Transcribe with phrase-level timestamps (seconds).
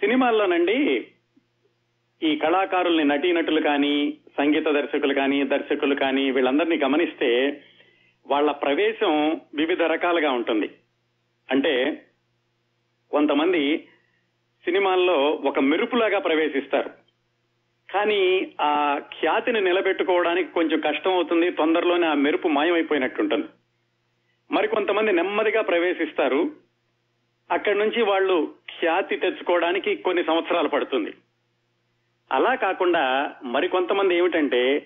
[0.00, 1.06] సినిమాల్లోనండి
[2.22, 7.62] ఈ కళాకారుల్ని నటీనటులు కానీ సంగీత దర్శకులు కానీ దర్శకులు కానీ వీళ్ళందరినీ గమనిస్తే
[8.26, 10.70] వాళ్ళ ప్రవేశం వివిధ రకాలుగా ఉంటుంది.
[11.50, 12.02] అంటే
[13.10, 13.88] కొంతమంది
[14.64, 16.90] సినిమాల్లో ఒక మెరుపులాగా ప్రవేశిస్తారు.
[17.92, 23.46] కానీ ఆ ఖ్యాతిని నిలబెట్టుకోవడానికి కొంచెం కష్టం అవుతుంది తొందరలోనే ఆ మెరుపు మాయమైపోయినట్టుంటుంది.
[24.50, 26.50] మరి కొంతమంది నెమ్మదిగా ప్రవేశిస్తారు.
[27.50, 31.14] అక్కడి నుంచి వాళ్ళు ఖ్యాతి తెచ్చుకోవడానికి కొన్ని సంవత్సరాలు పడుతుంది.
[32.32, 34.80] అలా కాకుండా మరికొంతమంది ఏమిటంటే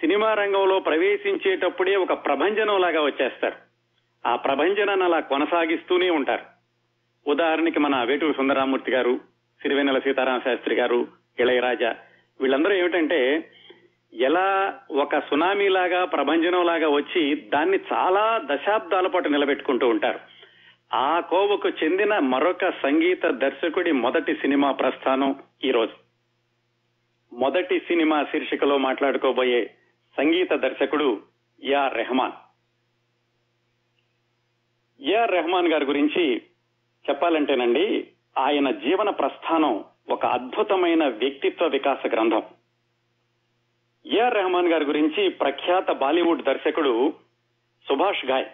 [0.00, 3.56] సినిమా రంగంలో ప్రవేశించేటప్పుడే ఒక ప్రభంజనం లాగా వచ్చేస్తారు.
[4.28, 6.42] ఆ ప్రభంజనాన్ని అలా కొనసాగిస్తూనే ఉంటారు.
[7.26, 9.20] ఉదాహరణకి మన వేటూరు సుందరామూర్తి గారు
[9.62, 11.08] సిరివెన్నెల సీతారామ శాస్త్రి గారు
[11.38, 11.96] ఇళయరాజా
[12.40, 13.50] వీళ్ళందరూ ఏమిటంటే
[14.14, 20.39] ఎలా ఒక సునామీ లాగా ప్రభంజనం లాగా వచ్చి దాన్ని చాలా దశాబ్దాల పాటు నిలబెట్టుకుంటూ ఉంటారు.
[20.92, 25.96] ఆ కోవకు చెందిన మరొక సంగీత దర్శకుడి మొదటి సినిమా ప్రస్థానం ఈ రోజు
[27.32, 29.76] మొదటి సినిమా శీర్షికలో మాట్లాడుకోబోయే
[30.18, 31.22] సంగీత దర్శకుడు
[31.64, 32.32] యా రెహమాన్.
[35.00, 36.36] యా రెహమాన్ గారి గురించి
[37.08, 42.42] చెప్పాలంటేనండి ఆయన జీవన ప్రస్థానం ఒక అద్భుతమైన వ్యక్తిత్వ వికాస గ్రంథం.
[44.06, 47.12] ఏఆర్ రెహమాన్ గారి గురించి ప్రఖ్యాత బాలీవుడ్ దర్శకుడు
[47.86, 48.46] సుభాష్ ఘాయ్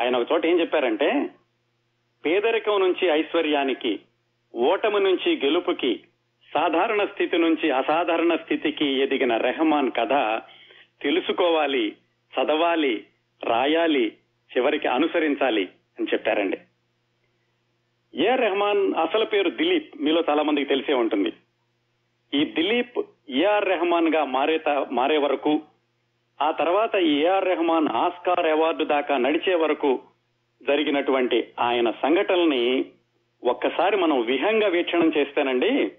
[0.00, 1.08] ఆయన ఒక చోట ఏం చెప్పారంటే
[2.24, 4.00] పేదరికం నుంచి ఐశ్వర్యానికి
[4.54, 6.04] ఓటమి నుంచి గెలుపుకి
[6.54, 10.42] సాధారణ స్థితి నుంచి అసాధారణ స్థితికి ఎదిగిన రెహమాన్ కథ
[11.02, 11.96] తెలుసుకోవాలి
[12.32, 13.06] చదవాలి
[13.44, 14.18] రాయాలి
[14.50, 16.58] చివరికి అనుసరించాలి అని చెప్పారండి.
[18.14, 21.32] ఏ రెహమాన్ అసలు పేరు దిలీప్ మీలో చాలా మందికి తెలిసే ఉంటుంది.
[22.34, 22.98] ఈ దిలీప్
[23.30, 25.62] ఏఆర్ రెహమాన్గా మారే మారే వరకు
[26.42, 30.00] ఆ తర్వాత ఏఆర్ రెహమాన్ ఆస్కార్ అవార్డు దాకా నడిచే వరకు
[30.66, 32.92] జరిగినటువంటి ఆయన సంఘటనల్ని
[33.44, 35.92] ఒక్కసారి మనం విహంగా వీక్షణం చేస్తానండి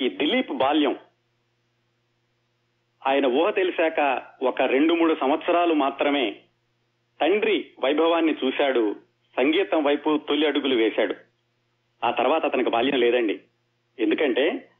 [0.00, 0.96] ఈ దిలీప్ బాల్యం
[3.06, 6.30] ఆయన ఊహ తెలిసాక ఒక రెండు మూడు సంవత్సరాలు మాత్రమే
[7.20, 8.96] తండ్రి వైభవాన్ని చూశాడు
[9.36, 11.14] సంగీతం వైపు తొలి అడుగులు వేశాడు.
[12.04, 13.40] ఆ తర్వాత అతనికి బాల్యం లేదండి.
[13.98, 14.70] ఎందుకంటే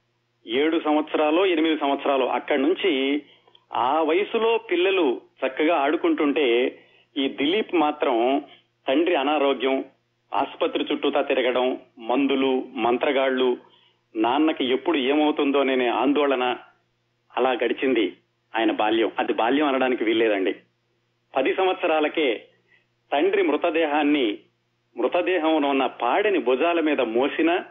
[0.46, 3.22] ఏడు సంవత్సరాలు ఎనిమిది సంవత్సరాలు అక్కడి నుంచి
[3.74, 6.68] ఆ వయసులో పిల్లలు చక్కగా ఆడుకుంటుంటే
[7.16, 8.42] ఈ దిలీప్ మాత్రం
[8.88, 9.84] తండ్రి అనారోగ్యం
[10.34, 13.56] ఆసుపత్రి చుట్టూతా తిరగడం మందులు మంత్రగాళ్ళు
[14.16, 16.56] నాన్నకి ఎప్పుడు ఏమవుతుందో అనే ఆందోళన
[17.36, 18.16] అలా గడిచింది
[18.56, 19.12] ఆయన బాల్యం.
[19.18, 20.56] అది బాల్యం అనడానికి వీల్లేదండి.
[21.36, 22.44] పది సంవత్సరాలకే
[23.12, 24.38] తండ్రి మృతదేహాన్ని
[24.96, 27.64] మృతదేహంలో ఉన్న పాడెని భుజాల మీద మోసిన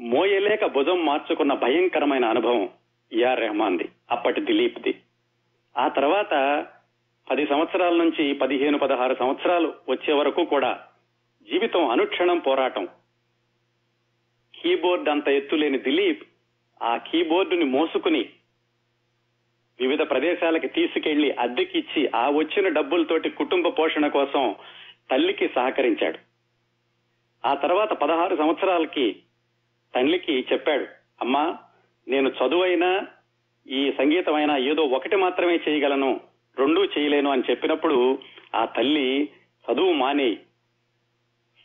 [0.00, 2.68] మోయలేక భుజం మార్చుకున్న భయంకరమైన అనుభవం
[3.12, 4.94] ఏఆర్ రెహమాన్ది అప్పటి దిలీప్ది.
[5.78, 6.34] ఆ తర్వాత
[7.30, 10.84] పది సంవత్సరాల నుంచి పదిహేను పదహారు సంవత్సరాలు వచ్చే వరకు కూడా
[11.50, 12.88] జీవితం అనుక్షణం పోరాటం.
[14.54, 16.22] కీబోర్డ్ అంత ఎత్తులేని దిలీప్
[16.82, 18.28] ఆ కీబోర్డుని మోసుకుని
[19.80, 24.56] వివిధ ప్రదేశాలకి తీసుకెళ్ళి అద్దెకిచ్చి ఆ వచ్చిన డబ్బులతోటి కుటుంబ పోషణ కోసం
[25.10, 26.18] తల్లికి సహకరించాడు.
[27.46, 29.16] ఆ తర్వాత పదహారు సంవత్సరాలకి
[29.94, 30.86] తల్లికి చెప్పాడు
[31.20, 31.58] అమ్మా
[32.08, 33.06] నేను చదువైనా
[33.66, 36.20] ఈ సంగీతమైనా ఏదో ఒకటి మాత్రమే చేయగలను.
[36.58, 38.18] రెండూ చేయలేను అని చెప్పినప్పుడు
[38.54, 39.32] ఆ తల్లి
[39.64, 40.36] చదువు మాని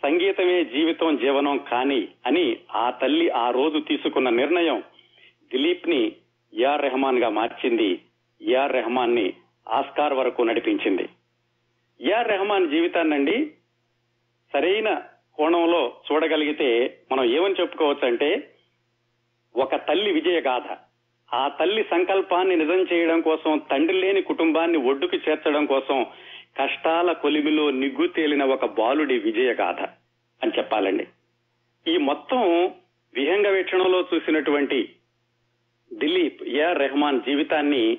[0.04, 4.84] సంగీతమే జీవితం జీవనం కాని అని ఆ తల్లి ఆ రోజు తీసుకున్న నిర్ణయం
[5.52, 6.16] దిలీప్ని
[6.54, 8.02] ఏఆర్ రెహమాన్గా మార్చింది
[8.42, 9.34] ఏఆర్ రెహమాన్ని
[9.70, 11.10] ఆస్కార్ వరకు నడిపించింది.
[12.02, 13.52] ఏఆర్ రెహమాన్ జీవితాన్నండి
[14.54, 15.02] సరైన
[15.38, 18.54] కోణంలో చూడగలిగితే మనం ఏమని చెప్పుకోవచ్చు అంటే
[19.56, 20.78] ఒక తల్లి విజయగాథ.
[21.34, 26.06] ఆ తల్లి సంకల్పాన్ని నిజం చేయడం కోసం తండ్రి లేని కుటుంబాన్ని ఒడ్డుకు చేర్చడం కోసం
[26.60, 29.82] కష్టాల కొలిమిలో నిగ్గు తేలిన ఒక బాలుడి విజయగాథ
[30.44, 31.08] అని చెప్పాలండి.
[31.88, 32.72] ఈ మొత్తం
[33.14, 34.90] విహంగ వీక్షణలో చూసినటువంటి
[35.94, 37.98] దిలీప్ ఏఆర్ రెహమాన్ జీవితాన్ని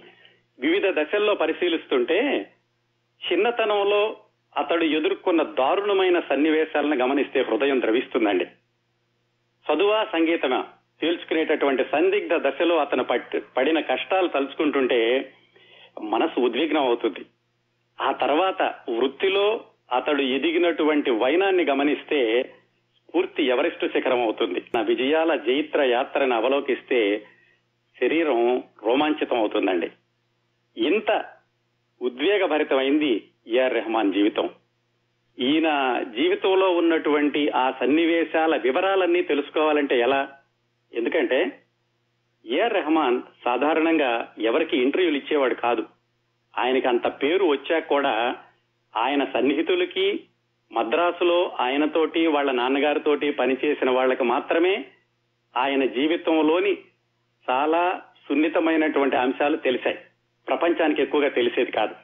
[0.61, 2.51] వివిధ దశల్లో పరిశీలిస్తుంటే
[3.33, 4.17] చిన్నతనంలో
[4.57, 8.45] అతడు ఎదుర్కొన్న దారుణమైన సన్నివేశాలను గమనిస్తే హృదయం ద్రవిస్తుందండి.
[9.67, 10.69] చదువా సంగీతమా?
[11.03, 13.05] తేల్చుకునేటటువంటి సందిగ్ధ దశలో అతను
[13.57, 15.33] పడిన కష్టాలు తలుచుకుంటుంటే
[16.03, 17.25] మనసు ఉద్విగ్నం అవుతుంది.
[18.01, 22.53] ఆ తర్వాత వృత్తిలో అతడు ఎదిగినటువంటి వైనాన్ని గమనిస్తే
[23.15, 24.63] పూర్తి ఎవరెస్ట్ శిఖరం అవుతుంది.
[24.75, 27.27] నా విజయాల జైత్ర యాత్రను అవలోకిస్తే
[28.01, 29.91] శరీరం రోమాంచితం అవుతుందండి.
[30.77, 31.25] ఇంత
[32.03, 34.51] ఉద్వేగభరితమైంది ఏఆర్ రెహమాన్ జీవితం.
[35.39, 40.29] ఈయన జీవితంలో ఉన్నటువంటి ఆ సన్నివేశాల వివరాలన్నీ తెలుసుకోవాలంటే ఎలా?
[40.95, 41.63] ఎందుకంటే
[42.47, 45.87] ఏఆర్ రెహమాన్ సాధారణంగా ఎవరికి ఇంటర్వ్యూలు ఇచ్చేవాడు కాదు.
[46.59, 48.37] ఆయనకి అంత పేరు వచ్చాక కూడా
[48.97, 50.21] ఆయన సన్నిహితులకి
[50.73, 54.85] మద్రాసులో ఆయనతోటి వాళ్ళ నాన్నగారితోటి పనిచేసిన వాళ్ళకి మాత్రమే
[55.57, 56.79] ఆయన జీవితంలోని
[57.51, 59.99] చాలా సున్నితమైనటువంటి అంశాలు తెలిసాయి.
[60.49, 61.95] ప్రపంచానికి ఎక్కువగా తెలిసేది కాదు.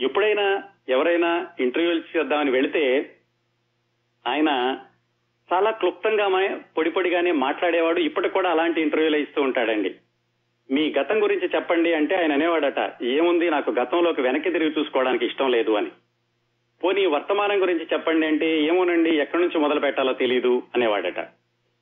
[0.00, 3.16] ఎప్పుడైనా ఎవరైనా ఇంటర్వ్యూలు చేద్దామని వెళితే
[4.26, 4.78] ఆయన
[5.52, 8.00] చాలా క్లుప్తంగా పొడి పొడిగానే మాట్లాడేవాడు.
[8.00, 9.94] ఇప్పటికి కూడా అలాంటి ఇంటర్వ్యూలు ఇస్తూ ఉంటాడండి.
[10.70, 15.70] మీ గతం గురించి చెప్పండి అంటే ఆయన అనేవాడట ఏముంది నాకు గతంలోకి వెనక్కి తిరిగి చూసుకోవడానికి ఇష్టం లేదు
[15.70, 15.90] అని.
[16.84, 21.20] పోనీ వర్తమానం గురించి చెప్పండి అంటే ఏమోనండి ఎక్కడి నుంచి మొదలు పెట్టాలో తెలియదు అనేవాడట.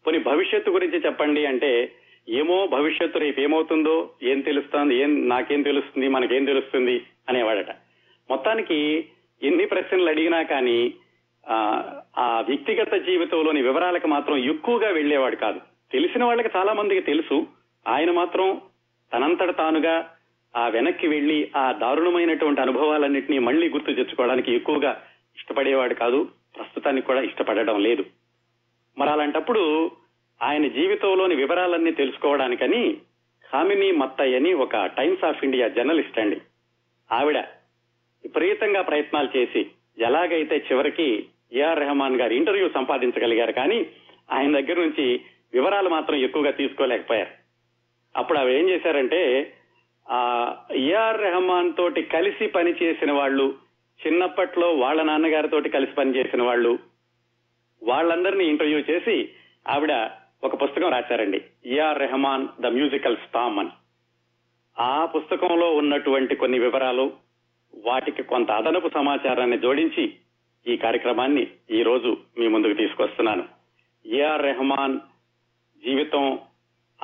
[0.06, 1.93] పోనీ భవిష్యత్తు గురించి చెప్పండి అంటే
[2.28, 7.70] ఏమో భవిష్యత్తు రేపు ఏమవుతుందో ఏం తెలుస్తుంది ఏం నాకేం తెలుస్తుంది మనకేం తెలుస్తుంది అనేవాడట.
[8.31, 9.06] మొత్తానికి
[9.43, 10.94] ఎన్ని ప్రశ్నలు అడిగినా కానీ
[12.19, 15.61] ఆ వ్యక్తిగత జీవితంలోని వివరాలకు మాత్రం ఎక్కువగా వెళ్ళేవాడు కాదు.
[15.93, 17.46] తెలిసిన వాళ్ళకి చాలా మందికి తెలుసు.
[17.88, 18.61] ఆయన మాత్రం
[19.12, 20.11] తనంతట తానుగా
[20.56, 25.02] ఆ వెనక్కి వెళ్ళి ఆ దారుణమైనటువంటి అనుభవాలన్నింటినీ మళ్ళీ గుర్తు తెచ్చుకోవడానికి ఎక్కువగా
[25.37, 26.29] ఇష్టపడేవాడు కాదు.
[26.56, 28.05] ప్రస్తుతానికి కూడా ఇష్టపడడం లేదు.
[28.99, 29.91] మరి అలాంటప్పుడు
[30.43, 32.96] ఆయన జీవితంలోని వివరాలన్నీ తెలుసుకోవడానికని
[33.52, 36.41] కామిని మత్తయ్య అని ఒక టైమ్స్ ఆఫ్ ఇండియా జర్నలిస్ట్ అండి.
[37.12, 37.38] ఆవిడ
[38.25, 39.67] విపరీతంగా ప్రయత్నాలు చేసి
[39.99, 43.87] ఎలాగైతే చివరికి ఏఆర్ రెహమాన్ గారి ఇంటర్వ్యూ సంపాదించగలిగారు కానీ
[44.32, 45.20] ఆయన దగ్గర నుంచి
[45.52, 47.31] వివరాలు మాత్రం ఎక్కువగా తీసుకోలేకపోయారు.
[48.17, 49.52] అప్పుడు అవి ఏం చేశారంటే
[50.11, 50.20] ఆ
[50.73, 53.55] ఏఆర్ రెహమాన్ తోటి కలిసి పనిచేసిన వాళ్ళు
[54.06, 56.79] చిన్నప్పట్లో వాళ్ళ నాన్నగారితో కలిసి పనిచేసిన వాళ్ళు
[57.82, 59.29] వాళ్ళందరినీ ఇంటర్వ్యూ చేసి
[59.69, 60.11] ఆవిడ
[60.44, 63.70] ఒక పుస్తకం రాశారండి AR Rahman the musical storm అని.
[64.79, 67.12] ఆ పుస్తకంలో ఉన్నటువంటి కొన్ని వివరాలు
[67.75, 70.17] వాటికి కొంత అదనపు సమాచారాన్ని జోడించి
[70.66, 73.44] ఈ కార్యక్రమాన్ని ఈ రోజు మీ ముందుకు తీసుకొస్తున్నాను.
[74.06, 74.99] ఏఆర్ రెహమాన్
[75.84, 76.38] జీవితం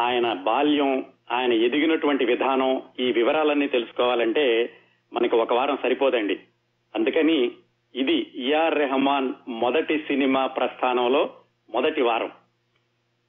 [0.01, 4.73] ఆయన బాల్యం ఆయన ఎదిగినటువంటి విధానం ఈ వివరాలన్నీ తెలుసుకోవాలంటే
[5.13, 6.41] మనకి ఒక వారం సరిపోదండి.
[6.95, 7.51] అందుకని
[7.95, 11.35] ఇది ఏఆర్ రెహమాన్ మొదటి సినిమా ప్రస్థానంలో
[11.71, 12.31] మొదటి వారం.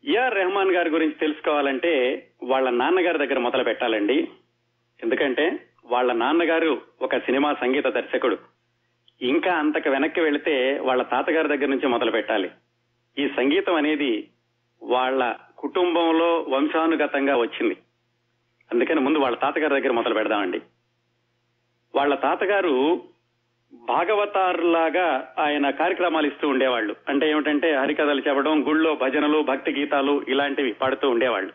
[0.05, 4.27] ఏఆర్ రెహమాన్ గారి గురించి తెలుసుకోవాలంటే వాళ్ళ నాన్నగారి దగ్గర మొదలు పెట్టాలండి.
[5.03, 8.50] ఎందుకంటే వాళ్ళ నాన్నగారు ఒక సినిమా సంగీత దర్శకుడు.
[9.21, 12.51] ఇంకా అంతకు వెనక్కి వెళితే వాళ్ళ తాతగారి దగ్గర నుంచి మొదలు పెట్టాలి.
[13.17, 14.27] ఈ సంగీతం అనేది
[14.83, 17.77] వాళ్ళ కుటుంబంలో వంశానుగతంగా వచ్చింది.
[18.73, 20.61] అందుకని ముందు వాళ్ళ తాతగారి దగ్గర మొదలు పెడదామండి.
[21.95, 23.01] వాళ్ళ తాతగారు
[23.73, 26.95] భాగవతారులాగా ఆయన కార్యక్రమాలు ఇస్తూ ఉండేవాళ్ళు.
[27.09, 31.53] అంటే ఏమిటంటే హరికథలు చెప్పడం గుళ్ళో భజనలు భక్తి గీతాలు ఇలాంటివి పాడుతూ ఉండేవాళ్ళు.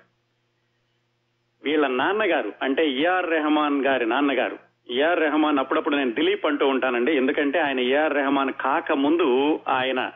[1.65, 7.17] వీళ్ళ నాన్నగారు అంటే ఏఆర్ రెహమాన్ గారి నాన్నగారు ఏఆర్ రెహమాన్ అప్పుడప్పుడు నేను దిలీప్ అంటూ ఉంటానండి.
[7.17, 10.13] ఎందుకంటే ఆయన ఏఆర్ రెహమాన్ కాక ముందు ఆయన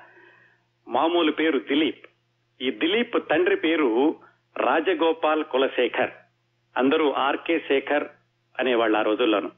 [0.89, 2.07] మామూలు పేరు దిలీప్.
[2.63, 4.15] ఈ దిలీప్ తండ్రి పేరు
[4.57, 6.11] రాజగోపాల్ కులశేఖర్.
[6.77, 8.05] అందరూ ఆర్కే శేఖర్
[8.59, 9.51] అనేవాళ్ళు ఆ రోజుల్లోనూ.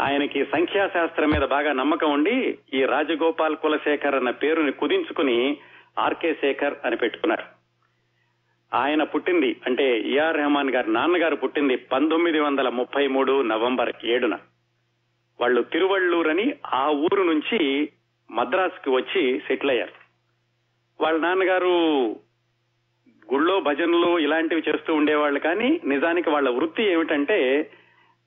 [0.00, 5.56] ఆయనకి సంఖ్యాశాస్త్రం మీద బాగా నమ్మకం ఉండి ఈ రాజగోపాల్ కులశేఖర్ అన్న పేరుని కుదించుకుని
[5.98, 7.51] ఆర్కే శేఖర్ అని పెట్టుకున్నారు.
[8.74, 14.38] ఆయన పుట్టింది అంటే ఏఆర్ రెహమాన్ గారి నాన్నగారు పుట్టింది పంతొమ్మిది వందల ముప్పై మూడు నవంబర్ ఏడున.
[15.40, 17.88] వాళ్ళు తిరువళ్ళూరని ఆ ఊరు నుంచి
[18.30, 19.92] మద్రాసుకి వచ్చి సెటిల్ అయ్యారు.
[21.00, 22.06] వాళ్ళ నాన్నగారు
[23.32, 27.70] గుళ్ళో భజనలు ఇలాంటివి చేస్తూ ఉండేవాళ్ళు కానీ నిజానికి వాళ్ళ వృత్తి ఏమిటంటే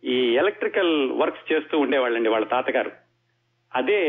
[0.03, 2.92] ఈ ఎలక్ట్రికల్ వర్క్స్ చేస్తూ ఉండేవాళ్ళండి వాళ్ళ తాతగారు.
[3.75, 4.01] అదే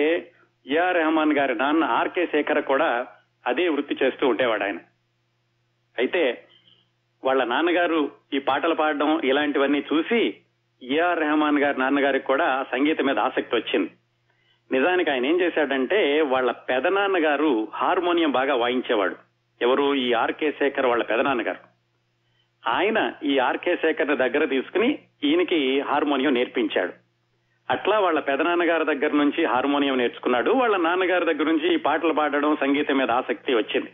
[0.66, 3.06] ఏఆర్ రెహమాన్ గారి నాన్న ఆర్కే శేఖర్ కూడా
[3.46, 4.78] అదే వృత్తి చేస్తూ ఉండేవాడు ఆయన.
[5.98, 6.44] అయితే
[7.24, 10.36] వాళ్ళ నాన్నగారు ఈ పాటలు పాడడం ఇలాంటివన్నీ చూసి
[10.82, 13.90] ఏఆర్ రెహమాన్ గారి నాన్నగారికి కూడా సంగీతం మీద ఆసక్తి వచ్చింది.
[14.72, 19.16] నిజానికి ఆయన ఏం చేశాడంటే వాళ్ళ పెదనాన్నగారు హార్మోనియం బాగా వాయించేవాడు.
[19.62, 19.94] ఎవరు?
[19.94, 21.58] ఈ ఆర్కే శేఖర్ వాళ్ళ పెదనాన్నగారు.
[22.68, 26.92] ఆయన ఈ ఆర్కే శేఖర్ దగ్గర తీసుకుని ఈయనకి హార్మోనియం నేర్పించాడు.
[27.70, 30.50] అట్లా వాళ్ళ పెదనాన్నగారి దగ్గర నుంచి హార్మోనియం నేర్చుకున్నాడు.
[30.50, 33.92] వాళ్ళ నాన్నగారి దగ్గర నుంచి ఈ పాటలు పాడడం సంగీతం మీద ఆసక్తి వచ్చింది.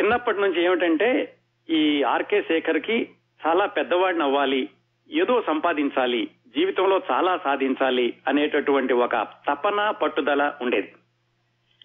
[0.00, 1.34] చిన్నప్పటి నుంచి ఏమిటంటే
[1.70, 3.08] ఈ ఆర్కే శేఖర్కి
[3.46, 4.68] చాలా పెద్దవాడిని అవ్వాలి
[5.10, 9.16] ఏదో సంపాదించాలి జీవితంలో చాలా సాధించాలి అనేటటువంటి ఒక
[9.48, 10.92] తపన పట్టుదల ఉండేది.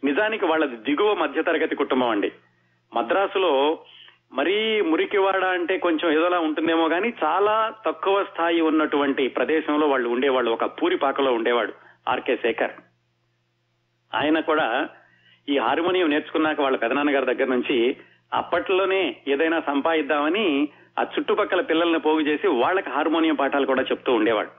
[0.03, 2.31] నిజానికి వాళ్ళది దిగువ మధ్యతరగతి కుటుంబం అండి.
[2.95, 3.79] మద్రాసులో
[4.34, 10.51] మరీ మురికివాడ అంటే కొంచెం ఏదోలా ఉంటుందేమో కానీ చాలా తక్కువ స్థాయి ఉన్నటువంటి ప్రదేశంలో వాళ్ళు ఉండేవాళ్ళు.
[10.51, 11.74] ఒక పూరిపాకలో ఉండేవాడు
[12.10, 12.72] ఆర్కే శేఖర్.
[14.15, 14.89] ఆయన కూడా
[15.49, 17.97] ఈ హార్మోనియం నేర్చుకున్నాక వాళ్ళ పెదనాన్నగారి దగ్గర నుంచి
[18.33, 24.49] అప్పట్లోనే ఏదైనా సంపాదిద్దామని ఆ చుట్టుపక్కల పిల్లల్ని పోగు చేసి వాళ్ళకి హార్మోనియం పాఠాలు కూడా చెప్తూ ఉండేవాడు.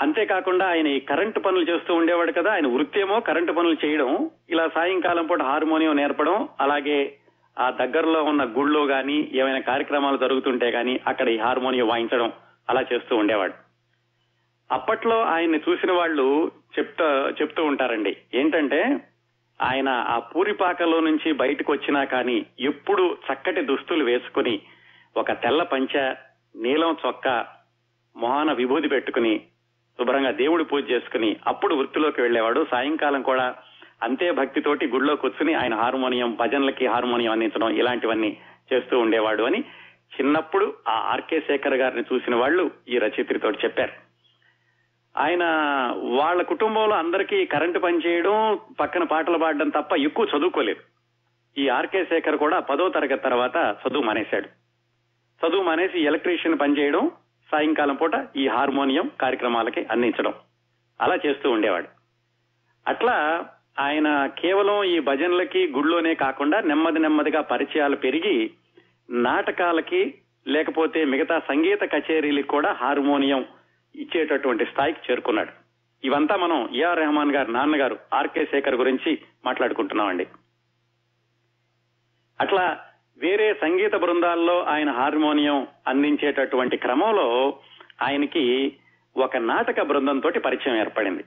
[0.00, 4.68] అంతేకాకుండా ఆయన ఈ కరెంటు పనులు చేస్తూ ఉండేవాడు కదా ఆయన వృత్తి ఏమో కరెంటు పనులు చేయడం ఇలా
[4.68, 7.16] సాయంకాలం పూట హార్మోనియం నేర్పడం అలాగే
[7.58, 12.32] ఆ దగ్గరలో ఉన్న గుళ్ళో గాని ఏమైనా కార్యక్రమాలు జరుగుతుంటే గాని అక్కడ ఈ హార్మోనియం వాయించడం
[12.70, 13.54] అలా చేస్తూ ఉండేవాడు.
[14.72, 18.16] అప్పట్లో ఆయన్ని చూసిన వాళ్ళు చెప్తా చెప్తూ ఉంటారండి.
[18.34, 18.96] ఏంటంటే
[19.60, 24.60] ఆయన ఆ పూరిపాకలో నుంచి బయటకు వచ్చినా కానీ ఎప్పుడు చక్కటి దుస్తులు వేసుకుని
[25.16, 26.14] ఒక తెల్ల పంచ
[26.56, 27.46] నీలం చొక్క
[28.16, 29.40] మొహాన విభూది పెట్టుకుని
[30.00, 33.54] శుభ్రంగా దేవుడి పూజ చేసుకుని అప్పుడు వృత్తిలోకి వెళ్ళేవాడు సాయంకాలం కూడా
[34.02, 38.38] అంతే భక్తితోటి గుడిలో కూర్చుని ఆయన హార్మోనియం భజనలకి హార్మోనియం అందించడం ఇలాంటివన్నీ
[38.72, 39.64] చేస్తూ ఉండేవాడు అని
[40.16, 44.03] చిన్నప్పుడు ఆ ఆర్కే శేఖర్ గారిని చూసిన వాళ్ళు ఈ రచయిత్రితో చెప్పారు.
[45.16, 45.44] ఆయన
[46.02, 50.80] వాళ్ళ కుటుంబంలో అందరికీ కరెంటు పనిచేయడం పక్కన పాటలు పాడడం తప్ప ఎక్కువ చదువుకోలేదు.
[51.58, 54.48] ఈ ఆర్కే శేఖర్ కూడా పదో తరగతి తర్వాత చదువు మానేశాడు.
[55.42, 57.10] చదువు మానేసి ఎలక్ట్రీషియన్ పనిచేయడం
[57.52, 60.34] సాయంకాలం పూట ఈ హార్మోనియం కార్యక్రమాలకి అందించడం.
[61.00, 61.88] అలా చేస్తూ ఉండేవాడు.
[62.88, 63.46] అట్లా
[63.80, 68.50] ఆయన కేవలం ఈ భజనలకి గుళ్ళోనే కాకుండా నెమ్మది నెమ్మదిగా పరిచయాలు పెరిగి
[69.10, 70.14] నాటకాలకి
[70.46, 73.44] లేకపోతే మిగతా సంగీత కచేరీలకు కూడా హార్మోనియం
[73.96, 75.52] ఇచ్చేటటువంటి స్థాయికి చేరుకున్నాడు.
[76.04, 80.26] ఇవంతా మనం ఏఆర్ రెహమాన్ గారు నాన్నగారు ఆర్కే శేఖర్ గురించి మాట్లాడుకుంటున్నామండి.
[82.40, 82.80] అట్లా
[83.18, 87.58] వేరే సంగీత బృందాల్లో ఆయన హార్మోనియం అందించేటటువంటి క్రమంలో
[88.02, 88.76] ఆయనకి
[89.16, 91.24] ఒక నాటక బృందంతో పరిచయం ఏర్పడింది.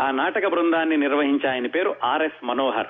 [0.00, 2.86] ఆ నాటక బృందాన్ని నిర్వహించే ఆయన పేరు ఆర్ఎస్ మనోహర్.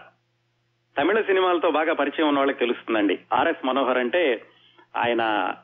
[0.99, 4.42] తమిళ సినిమాలతో బాగా పరిచయం ఉన్న వాళ్ళకి తెలుస్తుందండి ఆర్ఎస్ మనోహర్ అంటే
[4.96, 5.54] ఆయన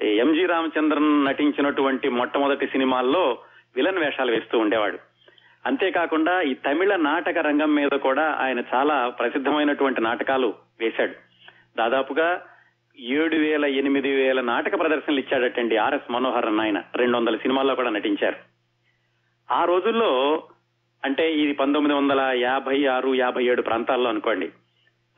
[0.00, 3.38] ఎంజి రామచంద్రన్ నటించినటువంటి మొట్టమొదటి సినిమాల్లో
[3.76, 4.98] విలన్ వేషాలు వేస్తూ ఉండేవాడు.
[5.66, 11.12] అంతేకాకుండా ఈ తమిళ నాటక రంగం మీద కూడా ఆయన చాలా ప్రసిద్ధమైనటువంటి నాటకాలు వేశాడు.
[11.76, 12.42] దాదాపుగా
[13.00, 17.90] ఏడు వేల ఎనిమిది వేల నాటక ప్రదర్శనలు ఇచ్చాడటండి ఆర్ఎస్ మనోహర్ అన్న ఆయన రెండు వందల సినిమాల్లో కూడా
[17.90, 18.36] నటించారు.
[19.52, 20.42] ఆ రోజుల్లో
[21.04, 24.50] అంటే ఇది పంతొమ్మిది వందల యాభై ఆరు యాభై ఏడు ప్రాంతాల్లో అనుకోండి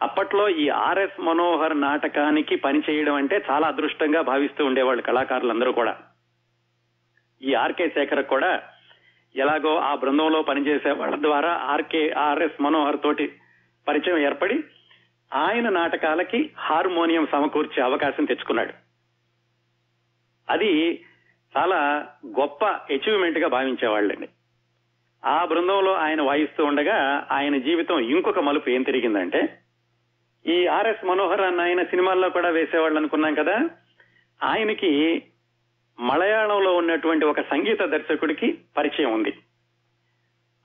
[0.03, 5.97] అప్పట్లో ఈ ఆర్ఎస్ మనోహర్ నాటకానికి పనిచేయడం అంటే చాలా అదృష్టంగా భావిస్తూ ఉండేవాళ్ళు కళాకారులందరూ కూడా.
[7.43, 8.63] ఈ ఆర్కే శేఖర్ కూడా
[9.37, 13.33] ఎలాగో ఆ బృందంలో పనిచేసే వాళ్ళ ద్వారా ఆర్కే ఆర్ఎస్ మనోహర్ తోటి
[13.89, 14.65] పరిచయం ఏర్పడి
[15.35, 18.73] ఆయన నాటకాలకి హార్మోనియం సమకూర్చే అవకాశం తెచ్చుకున్నాడు.
[20.49, 21.05] అది
[21.57, 24.29] చాలా గొప్ప అచీవ్మెంట్గా భావించేవాళ్ళండి.
[25.25, 29.59] ఆ బృందంలో ఆయన వాయిస్తూ ఉండగా ఆయన జీవితం ఇంకొక మలుపు ఏం తిరిగిందంటే
[30.47, 33.71] ఈ ఆర్ఎస్ మనోహర్ అన్న ఆయన సినిమాల్లో కూడా వేసేవాళ్ళు అనుకున్నాం కదా.
[34.43, 35.23] ఆయనకి
[35.99, 39.33] మలయాళంలో ఉన్నటువంటి ఒక సంగీత దర్శకుడికి పరిచయం ఉంది.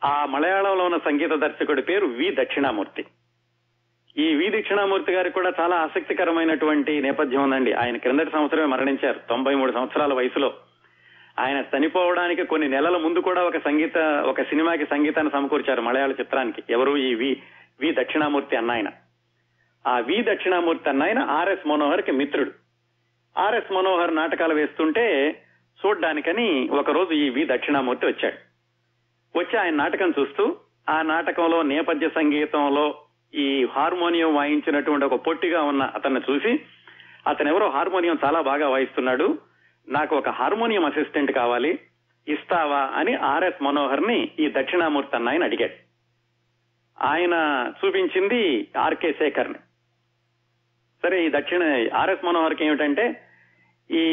[0.04, 3.06] ఆ మలయాళంలో ఉన్న సంగీత దర్శకుడి పేరు వి దక్షిణామూర్తి.
[4.18, 7.74] ఈ వి దక్షిణామూర్తి గారికి కూడా చాలా ఆసక్తికరమైనటువంటి నేపథ్యం ఉందండి.
[7.74, 10.54] ఆయన క్రిందటి సంవత్సరమే మరణించారు తొంభై మూడు సంవత్సరాల వయసులో.
[11.40, 16.64] ఆయన చనిపోవడానికి కొన్ని నెలల ముందు కూడా ఒక సంగీత ఒక సినిమాకి సంగీతాన్ని సమకూర్చారు మలయాళ చిత్రానికి.
[16.70, 17.42] ఎవరు ఈ వి
[17.80, 18.90] వి దక్షిణామూర్తి అన్నాయన
[19.88, 22.52] ఆ వి దక్షిణామూర్తి అన్నాయన ఆర్ఎస్ మనోహర్కి మిత్రుడు.
[23.38, 25.32] ఆర్ఎస్ మనోహర్ నాటకాలు వేస్తుంటే
[25.86, 28.50] చూడ్డానికని ఒకరోజు ఈ వి దక్షిణామూర్తి వచ్చాడు.
[29.40, 30.58] వచ్చి ఆయన నాటకం చూస్తూ
[30.90, 36.60] ఆ నాటకంలో నేపథ్య సంగీతంలో ఈ హార్మోనియం వాయించినటువంటి ఒక పొట్టిగా ఉన్న అతన్ని చూసి
[37.28, 39.40] అతనెవరో హార్మోనియం చాలా బాగా వాయిస్తున్నాడు
[39.90, 41.80] నాకు ఒక హార్మోనియం అసిస్టెంట్ కావాలి
[42.28, 42.92] ఇస్తావా?
[42.96, 45.74] అని ఆర్ఎస్ మనోహర్ని ఈ దక్షిణామూర్తి అన్న ఆయన అడిగాడు.
[47.04, 47.36] ఆయన
[47.80, 49.56] చూపించింది ఆర్కే శేఖర్ని
[51.04, 51.64] సరే ఈ దక్షిణ
[51.94, 53.22] ఆర్ఎస్ మనోహర్కి ఏమిటంటే
[53.92, 54.04] ఈ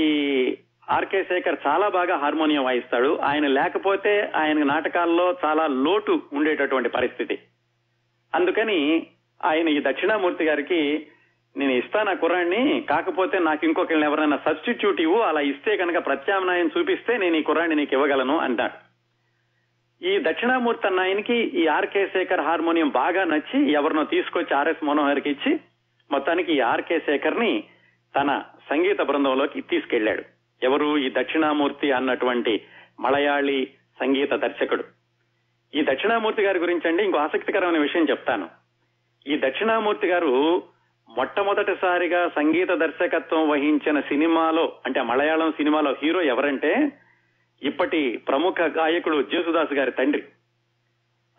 [0.90, 3.16] ఆర్కే శేఖర్ చాలా బాగా హార్మోనియం వాయిస్తాడు.
[3.16, 7.38] ఆయన లేకపోతే ఆయన నాటకాల్లో చాలా లోటు ఉండేటటువంటి పరిస్థితి.
[8.34, 9.06] అందుకని
[9.44, 11.06] ఆయన ఈ దక్షిణామూర్తి గారికి
[11.56, 17.16] నేను ఇస్తాను ఆ కుర్రాన్ని కాకపోతే నాకు ఇంకొకరిని ఎవరైనా సబ్స్టిట్యూట్ ఇవ్వు అలా ఇస్తే కనుక ప్రత్యామ్నాయం చూపిస్తే
[17.16, 18.76] నేను ఈ కుర్రాన్ని నీకు ఇవ్వగలను అంటాడు.
[20.06, 25.60] ఈ దక్షిణామూర్తి అన్న ఆయనకి ఈ ఆర్కే శేఖర్ హార్మోనియం బాగా నచ్చి ఎవరినో తీసుకొచ్చి ఆర్ఎస్ మనోహర్కి ఇచ్చి
[26.10, 27.64] మొత్తానికి ఆర్కే శేఖర్ని
[28.16, 30.22] తన సంగీత బృందంలోకి తీసుకెళ్ళాడు
[30.62, 32.64] ఎవరు ఈ దక్షిణామూర్తి అన్నటువంటి
[33.00, 33.66] మలయాళీ
[34.00, 34.84] సంగీత దర్శకుడు.
[35.74, 38.48] ఈ దక్షిణామూర్తి గారి గురించి అండి ఇంకో ఆసక్తికరమైన విషయం చెప్తాను.
[39.26, 40.62] ఈ దక్షిణామూర్తి గారు
[41.08, 46.92] మొట్టమొదటిసారిగా సంగీత దర్శకత్వం వహించిన సినిమాలో అంటే మలయాళం సినిమాలో హీరో ఎవరంటే
[47.62, 50.24] ఇప్పటి ప్రముఖ గాయకుడు జేసుదాస్ గారి తండ్రి.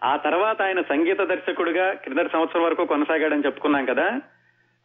[0.04, 4.22] ఆ తర్వాత ఆయన సంగీత దర్శకుడిగా క్రిందటి సంవత్సరం వరకు కొనసాగాడని చెప్పుకున్నాం కదా.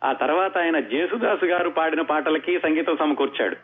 [0.02, 3.56] ఆ తర్వాత ఆయన జేసుదాస్ గారు పాడిన పాటలకి సంగీతం సమకూర్చాడు.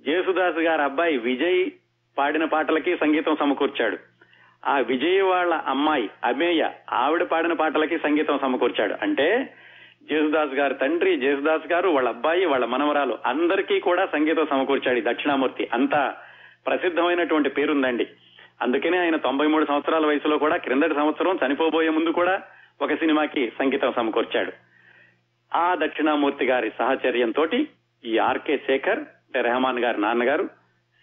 [0.00, 1.70] జేసుదాస్ గారి అబ్బాయి విజయ్
[2.18, 3.98] పాడిన పాటలకి సంగీతం సమకూర్చాడు.
[4.66, 8.94] ఆ విజయ్ వాళ్ళ అమ్మాయి అమేయ ఆవిడ పాడిన పాటలకి సంగీతం సమకూర్చాడు.
[9.02, 9.54] అంటే
[10.10, 15.68] జేసుదాస్ గారి తండ్రి జేసుదాస్ గారు వాళ్ళ అబ్బాయి వాళ్ళ మనవరాలు అందరికీ కూడా సంగీతం సమకూర్చాడు దక్షిణామూర్తి.
[15.72, 16.14] అంత
[16.66, 18.06] ప్రసిద్ధమైనటువంటి పేరుందండి.
[18.62, 22.42] అందుకనే ఆయన తొంభై మూడు సంవత్సరాల వయసులో కూడా క్రిందటి సంవత్సరం చనిపోబోయే ముందు కూడా
[22.82, 24.65] ఒక సినిమాకి సంగీతం సమకూర్చాడు.
[25.56, 27.46] ఆ దక్షిణామూర్తి గారి సహచర్యంతో
[28.04, 30.44] ఈ ఆర్కే శేఖర్ అంటే రెహమాన్ గారి నాన్నగారు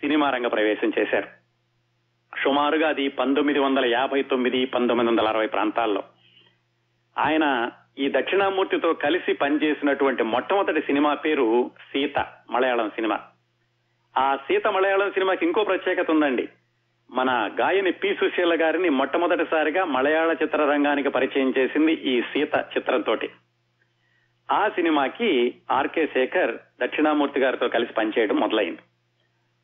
[0.01, 1.27] సినిమా రంగ ప్రవేశం చేశారు.
[2.43, 6.03] సుమారుగా అది పంతొమ్మిది వందల యాభై తొమ్మిది పంతొమ్మిది వందల అరవై ప్రాంతాల్లో.
[7.17, 13.19] ఆయన ఈ దక్షిణామూర్తితో కలిసి పనిచేసినటువంటి మొట్టమొదటి సినిమా పేరు సీత మలయాళం సినిమా.
[14.17, 16.49] ఆ సీత మలయాళం సినిమాకి ఇంకో ప్రత్యేకత ఉందండి.
[17.11, 23.15] మన గాయని పి సుశీల గారిని మొట్టమొదటిసారిగా మలయాళ చిత్రరంగానికి పరిచయం చేసింది ఈ సీత చిత్రంతో
[24.51, 28.79] ఆ సినిమాకి ఆర్కే శేఖర్ దక్షిణామూర్తి గారితో కలిసి పనిచేయడం మొదలైంది.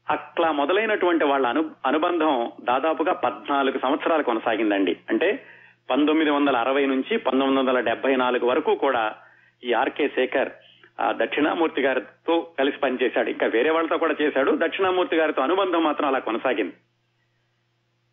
[0.09, 4.98] అట్లా మొదలైనటువంటి వాళ్ళ అను అనుబంధం దాదాపుగా పద్నాలుగు సంవత్సరాలు కొనసాగిందండి.
[5.09, 5.45] అంటే
[5.89, 9.15] పంతొమ్మిది వందల అరవై నుంచి పంతొమ్మిది వందల డెబ్బై నాలుగు వరకు కూడా
[9.63, 10.50] ఈ ఆర్కే శేఖర్
[11.01, 13.29] ఆ దక్షిణామూర్తి గారితో కలిసి పనిచేశాడు.
[13.29, 14.51] ఇంకా వేరే వాళ్ళతో కూడా చేశాడు.
[14.55, 16.74] దక్షిణామూర్తి గారితో అనుబంధం మాత్రం అలా కొనసాగింది.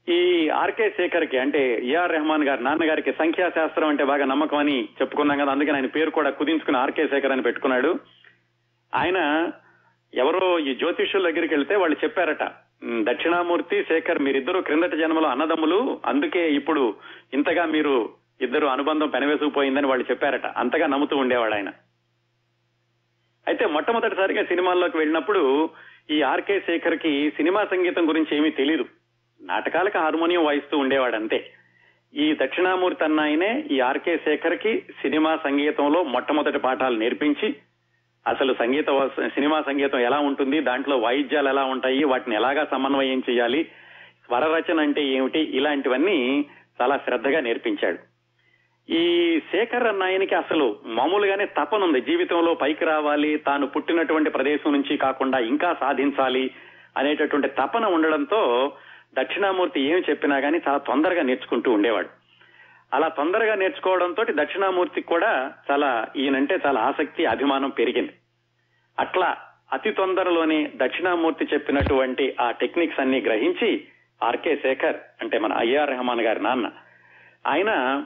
[0.08, 5.52] ఈ ఆర్కే శేఖర్కి అంటే ఏఆర్ రెహమాన్ గారి నాన్నగారికి సంఖ్యాశాస్త్రం అంటే బాగా నమ్మకం అని చెప్పుకున్నాం కదా
[5.52, 8.00] అందుకని ఆయన పేరు కూడా కుదించుకుని ఆర్కే శేఖర్ అని పెట్టుకున్నాడు.
[8.94, 9.50] ఆయన
[10.14, 12.44] ఎవరో ఈ జ్యోతిష్యుల దగ్గరికి వెళ్తే వాళ్ళు చెప్పారట
[13.02, 16.94] దక్షిణామూర్తి శేఖర్ మీరిద్దరు క్రిందటి జన్మలో అన్నదమ్ములు అందుకే ఇప్పుడు
[17.34, 20.46] ఇంతగా మీరు ఇద్దరు అనుబంధం పెనవేసుకుపోయిందని వాళ్ళు చెప్పారట.
[20.46, 21.68] అంతగా నమ్ముతూ ఉండేవాడు ఆయన.
[23.46, 25.70] అయితే మొట్టమొదటిసారిగా సినిమాల్లోకి వెళ్ళినప్పుడు
[26.10, 28.84] ఈ ఆర్కే శేఖర్కి సినిమా సంగీతం గురించి ఏమీ తెలియదు
[29.40, 31.50] నాటకాలకు హార్మోనియం వాయిస్తూ ఉండేవాడు అంతే
[32.14, 37.56] ఈ దక్షిణామూర్తి అన్నాయనే ఈ ఆర్కే శేఖర్కి సినిమా సంగీతంలో మొట్టమొదటి పాఠాలు నేర్పించి
[38.26, 38.86] అసలు సంగీత
[39.34, 43.64] సినిమా సంగీతం ఎలా ఉంటుంది దాంట్లో వాయిద్యాలు ఎలా ఉంటాయి వాటిని ఎలాగా సమన్వయం చేయాలి
[44.26, 46.46] స్వర రచన అంటే ఏమిటి ఇలాంటివన్నీ
[46.82, 47.98] చాలా శ్రద్ధగా నేర్పించాడు.
[48.90, 49.04] ఈ
[49.52, 56.50] శేఖర్ అన్నాయనికి అసలు మామూలుగానే తపనుంది జీవితంలో పైకి రావాలి తాను పుట్టినటువంటి ప్రదేశం నుంచి కాకుండా ఇంకా సాధించాలి
[56.96, 58.72] అనేటటువంటి తపన ఉండడంతో
[59.18, 62.08] దక్షిణామూర్తి ఏమి చెప్పినా గానీ చాలా తొందరగా నేర్చుకుంటూ ఉండేవాడు.
[62.94, 68.12] అలా తొందరగా నేర్చుకోవడంతో దక్షిణామూర్తికి కూడా చాలా ఈయనంటే చాలా ఆసక్తి అభిమానం పెరిగింది.
[68.98, 69.36] అట్లా
[69.72, 73.84] అతి తొందరలోనే దక్షిణామూర్తి చెప్పినటువంటి ఆ టెక్నిక్స్ అన్ని గ్రహించి
[74.22, 76.70] ఆర్కే శేఖర్ అంటే మన ఐఆర్ రెహమాన్ గారి నాన్న
[77.46, 78.04] ఆయన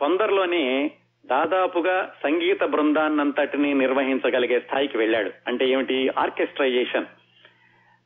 [0.00, 0.90] తొందరలోనే
[1.26, 5.30] దాదాపుగా సంగీత బృందాన్నంతటిని నిర్వహించగలిగే స్థాయికి వెళ్ళాడు.
[5.46, 6.10] అంటే ఏమిటి?
[6.18, 7.04] ఆర్కెస్ట్రైజేషన్.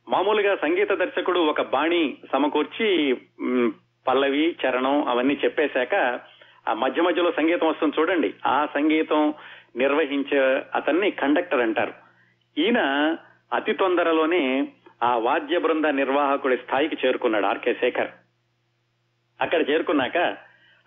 [0.07, 3.13] మామూలుగా సంగీత దర్శకుడు ఒక బాణి సమకూర్చి
[4.07, 5.95] పల్లవి చరణం అవన్నీ చెప్పేశాక
[6.67, 8.33] ఆ మధ్య మధ్యలో సంగీతం వస్తుంది చూడండి.
[8.45, 9.33] ఆ సంగీతం
[9.75, 10.39] నిర్వహించే
[10.75, 11.93] అతన్ని కండక్టర్ అంటారు.
[12.57, 12.79] ఈయన
[13.53, 14.67] అతి తొందరలోనే
[15.03, 18.11] ఆ వాద్య బృంద నిర్వాహకుడి స్థాయికి చేరుకున్నాడు ఆర్కే శేఖర్.
[19.41, 20.17] అక్కడ చేరుకున్నాక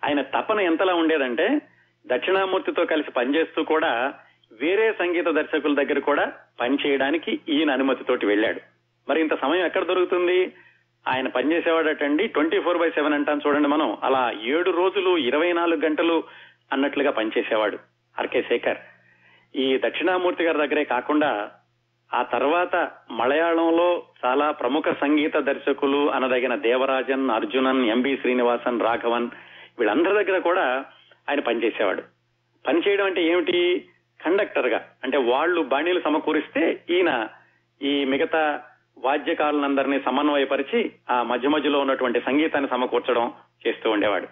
[0.03, 1.61] ఆయన తపన ఎంతలా ఉండేదంటే
[2.05, 4.13] దక్షిణామూర్తితో కలిసి పనిచేస్తూ కూడా
[4.61, 8.61] వేరే సంగీత దర్శకుల దగ్గర కూడా పనిచేయడానికి ఈయన అనుమతితోటి వెళ్ళాడు.
[9.09, 10.53] మరి ఇంత సమయం ఎక్కడ దొరుకుతుంది?
[11.07, 12.27] ఆయన పనిచేసేవాడటండి.
[12.27, 13.97] ట్వంటీ ఫోర్ బై సెవెన్ అంటాం చూడండి మనం.
[14.03, 16.23] అలా ఏడు రోజులు ఇరవై నాలుగు గంటలు
[16.71, 17.77] అన్నట్లుగా పనిచేసేవాడు
[18.19, 18.77] ఆర్కే శేఖర్.
[19.55, 21.51] ఈ దక్షిణామూర్తి గారి దగ్గరే కాకుండా
[22.13, 29.29] ఆ తర్వాత మలయాళంలో చాలా ప్రముఖ సంగీత దర్శకులు అనదగిన దేవరాజన్ అర్జునన్ ఎంబి శ్రీనివాసన్ రాఘవన్
[29.79, 30.85] వీళ్ళందరి దగ్గర కూడా
[31.29, 32.03] ఆయన పనిచేసేవాడు.
[32.67, 33.85] పనిచేయడం అంటే ఏమిటి?
[34.25, 37.27] కండక్టర్గా అంటే వాళ్ళు బాణీలు సమకూరిస్తే ఈయన
[37.81, 38.63] ఈ మిగతా
[38.97, 43.31] వాద్యకారులందరినీ సమన్వయపరిచి ఆ మధ్య మధ్యలో ఉన్నటువంటి సంగీతాన్ని సమకూర్చడం
[43.67, 44.27] చేస్తూ ఉండేవాడు.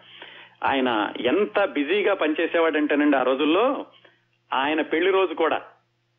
[0.63, 3.85] ఆయన ఎంత బిజీగా పనిచేసేవాడంటేనండి ఆ రోజుల్లో
[4.53, 5.61] ఆయన పెళ్ళి రోజు కూడా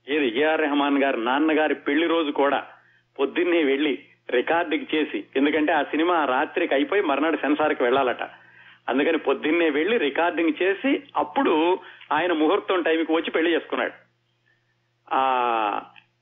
[0.09, 2.67] ఏది ఏఆర్ రెహమాన్ గారి నాన్నగారి పెళ్ళి రోజు కూడా
[3.19, 3.99] పొద్దున్నే వెళ్ళి
[4.31, 8.23] రికార్డింగ్ చేసి ఎందుకంటే ఆ సినిమా రాత్రికి అయిపోయి మర్నాడు సెన్సార్కి వెళ్ళాలట
[8.89, 11.79] అందుకని పొద్దున్నే వెళ్ళి రికార్డింగ్ చేసి అప్పుడు
[12.13, 13.93] ఆయన ముహూర్తం టైంకి వచ్చి పెళ్ళి చేసుకున్నాడు.
[15.13, 15.23] ఆ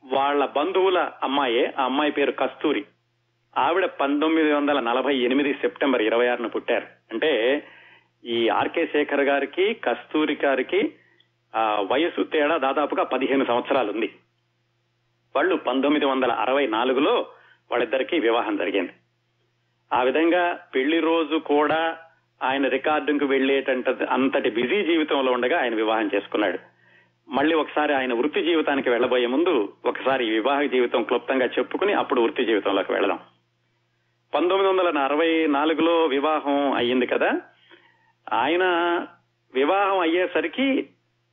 [0.04, 2.84] వాళ్ళ బంధువుల అమ్మాయే ఆ అమ్మాయి పేరు కస్తూరి.
[3.58, 6.86] ఆవిడ పంతొమ్మిది వందల నలభై ఎనిమిది సెప్టెంబర్ ఇరవై ఆరున పుట్టారు.
[7.12, 7.62] అంటే
[8.24, 10.92] ఈ ఆర్కే శేఖర్ గారికి కస్తూరి గారికి
[11.80, 14.10] వయసు తేడా దాదాపుగా పదిహేను సంవత్సరాలు ఉంది
[15.36, 17.26] వాళ్ళు పంతొమ్మిది వందల అరవై నాలుగులో
[17.70, 18.92] వాళ్ళిద్దరికీ వివాహం జరిగింది.
[19.92, 21.98] ఆ విధంగా పెళ్ళి రోజు కూడా
[22.42, 26.58] ఆయన రికార్డుకు వెళ్ళేటంత అంతటి బిజీ జీవితంలో ఉండగా ఆయన వివాహం చేసుకున్నాడు.
[27.28, 32.92] మళ్ళీ ఒకసారి ఆయన వృత్తి జీవితానికి వెళ్ళబోయే ముందు ఒకసారి వివాహ జీవితం క్లుప్తంగా చెప్పుకుని అప్పుడు వృత్తి జీవితంలోకి
[32.92, 33.18] వెళదాం
[34.34, 37.40] పంతొమ్మిది వందల అరవై నాలుగులో వివాహం అయ్యింది కదా?
[38.32, 38.64] ఆయన
[39.54, 40.88] వివాహం అయ్యేసరికి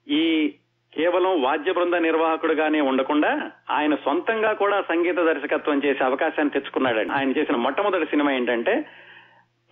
[0.07, 0.53] ఈ
[0.93, 7.13] కేవలం వాద్య బృంద నిర్వాహకుడుగానే ఉండకుండా ఆయన సొంతంగా కూడా సంగీత దర్శకత్వం చేసే అవకాశాన్ని తెచ్చుకున్నాడండి.
[7.13, 8.85] ఆయన చేసిన మొట్టమొదటి సినిమా ఏంటంటే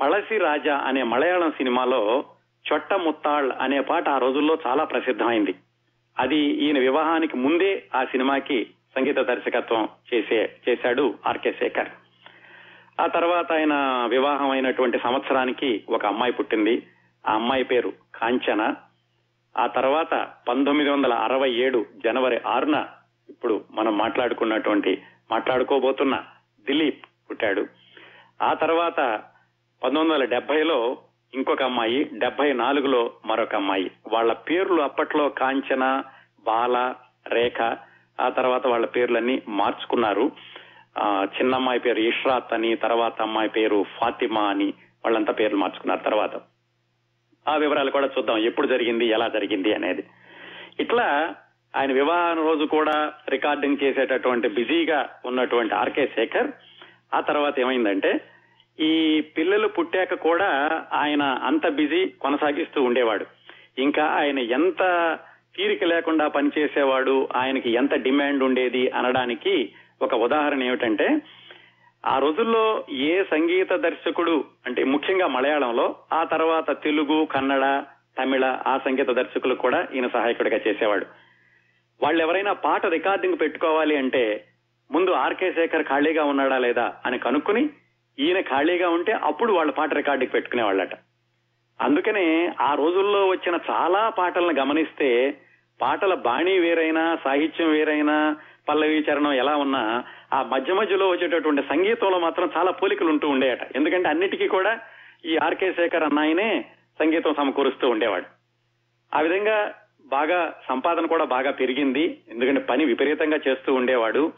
[0.01, 2.23] పళసి రాజా అనే మలయాళం సినిమాలో
[2.73, 5.55] చొట్ట ముత్తాళ్ అనే పాట ఆ రోజుల్లో చాలా ప్రసిద్ధమైంది.
[6.19, 11.89] అది ఈయన వివాహానికి ముందే ఆ సినిమాకి సంగీత దర్శకత్వం చేసే చేశాడు ఆర్కే శేఖర్.
[13.01, 13.73] ఆ తర్వాత ఆయన
[14.09, 16.87] వివాహం అయినటువంటి సంవత్సరానికి ఒక అమ్మాయి పుట్టింది.
[17.27, 18.75] ఆ అమ్మాయి పేరు కాంచన.
[19.57, 22.85] ఆ తర్వాత పంతొమ్మిది వందల అరవై ఏడు జనవరి ఆరున
[23.29, 26.23] ఇప్పుడు మనం మాట్లాడుకున్నటువంటి మాట్లాడుకోబోతున్న
[26.67, 27.65] దిలీప్ పుట్టాడు.
[28.41, 28.99] ఆ తర్వాత
[29.83, 30.97] పంతొమ్మిది వందల డెబ్బైలో
[31.33, 33.91] ఇంకొక అమ్మాయి డెబ్బై నాలుగులో మరొక అమ్మాయి.
[34.11, 35.83] వాళ్ళ పేర్లు అప్పట్లో కాంచన
[36.45, 36.93] బాల
[37.27, 37.59] రేఖ
[38.19, 40.25] ఆ తర్వాత వాళ్ళ పేర్లన్నీ మార్చుకున్నారు.
[41.37, 44.67] చిన్న అమ్మాయి పేరు ఇష్రాత్ అని తర్వాత అమ్మాయి పేరు ఫాతిమా అని
[45.05, 46.35] వాళ్ళంతా పేర్లు మార్చుకున్నారు తర్వాత.
[47.45, 50.03] ఆ వివరాలు కూడా చూద్దాం ఎప్పుడు జరిగింది ఎలా జరిగింది అనేది.
[50.79, 51.07] ఇట్లా
[51.75, 56.49] ఆయన వివాహం రోజు కూడా రికార్డింగ్ చేసేటటువంటి బిజీగా ఉన్నటువంటి ఆర్కే శేఖర్
[57.13, 58.11] ఆ తర్వాత ఏమైందంటే
[58.79, 63.25] ఈ పిల్లలు పుట్టాక కూడా ఆయన అంత బిజీ కొనసాగిస్తూ ఉండేవాడు.
[63.77, 65.19] ఇంకా ఆయన ఎంత
[65.57, 71.21] తీరిక లేకుండా పనిచేసేవాడు ఆయనకి ఎంత డిమాండ్ ఉండేది అనడానికి ఒక ఉదాహరణ ఏమిటంటే
[72.05, 77.83] ఆ రోజుల్లో ఏ సంగీత దర్శకుడు అంటే ముఖ్యంగా మలయాళంలో ఆ తర్వాత తెలుగు కన్నడ
[78.19, 81.05] తమిళ ఆ సంగీత దర్శకులు కూడా ఈయన సహాయకుడిగా చేసేవాడు.
[82.01, 84.45] వాళ్ళు ఎవరైనా పాట రికార్డింగ్ పెట్టుకోవాలి అంటే
[84.91, 87.69] ముందు ఆర్కే శేఖర్ ఖాళీగా ఉన్నాడా లేదా అని కనుక్కుని
[88.19, 90.89] ఈయన ఖాళీగా ఉంటే అప్పుడు వాళ్ళ పాట రికార్డింగ్ పెట్టుకునేవాళ్ళట.
[91.81, 95.37] అందుకనే ఆ రోజుల్లో వచ్చిన చాలా పాటలను గమనిస్తే
[95.81, 98.35] పాటల బాణీ వేరైనా సాహిత్యం వేరైనా
[98.69, 103.59] పల్లవి చరణం ఎలా ఉన్నా ఆ మధ్య మధ్యలో వచ్చేటటువంటి సంగీతంలో మాత్రం చాలా పోలికలు ఉంటూ ఉండేయట.
[103.75, 104.79] ఎందుకంటే అన్నిటికీ కూడా
[105.25, 106.65] ఈ ఆర్కే శేఖర్ అన్నాయనే
[106.99, 108.25] సంగీతం సమకూరుస్తూ ఉండేవాడు.
[109.17, 109.73] ఆ విధంగా
[110.05, 112.17] బాగా సంపాదన కూడా బాగా పెరిగింది.
[112.29, 114.33] ఎందుకంటే పని విపరీతంగా చేస్తూ ఉండేవాడు.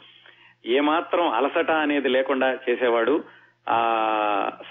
[0.65, 3.23] ఏమాత్రం అలసట అనేది లేకుండా చేసేవాడు.
[3.69, 3.77] ఆ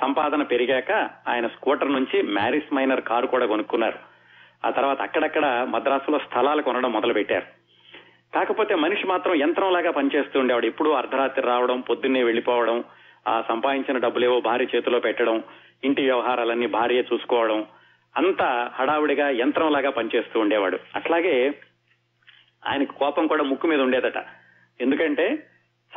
[0.00, 3.98] సంపాదన పెరిగాక ఆయన స్కూటర్ నుంచి మ్యారిస్ మైనర్ కారు కూడా కొనుక్కున్నారు.
[4.66, 7.46] ఆ తర్వాత అక్కడక్కడ మద్రాసులో స్థలాలు కొనడం మొదలు పెట్టారు
[8.35, 10.66] కాకపోతే మనిషి మాత్రం యంత్రంలాగా పనిచేస్తూ ఉండేవాడు.
[10.66, 12.85] ఎప్పుడు అర్ధరాత్రి రావడం పొద్దున్నే వెళ్ళిపోవడం
[13.28, 15.42] ఆ సంపాదించిన డబ్బులేవో భార్య చేతిలో పెట్టడం
[15.85, 17.66] ఇంటి వ్యవహారాలన్నీ భార్య చూసుకోవడం
[18.16, 20.78] అంతా హడావుడిగా యంత్రంలాగా పనిచేస్తూ ఉండేవాడు.
[20.96, 21.54] అట్లాగే
[22.68, 24.18] ఆయనకు కోపం కూడా ముక్కు మీద ఉండేదట.
[24.80, 25.46] ఎందుకంటే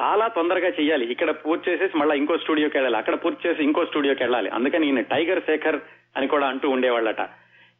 [0.01, 2.97] చాలా తొందరగా చేయాలి ఇక్కడ పూర్తి చేసేసి మళ్ళీ ఇంకో స్టూడియోకి వెళ్ళాలి.
[2.97, 4.49] అక్కడ పూర్తి చేసి ఇంకో స్టూడియోకి వెళ్ళాలి.
[4.49, 5.79] అందుకని ఈయన టైగర్ శేఖర్
[6.17, 7.21] అని కూడా అంటూ ఉండేవాళ్ళట.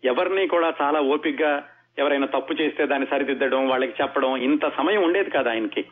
[0.03, 1.63] ఎవరిని కూడా చాలా ఓపిగ్గా
[1.99, 5.85] ఎవరైనా తప్పు చేస్తే దాన్ని సరిదిద్దడం వాళ్ళకి చెప్పడం ఇంత సమయం ఉండేది కదా ఆయనకి.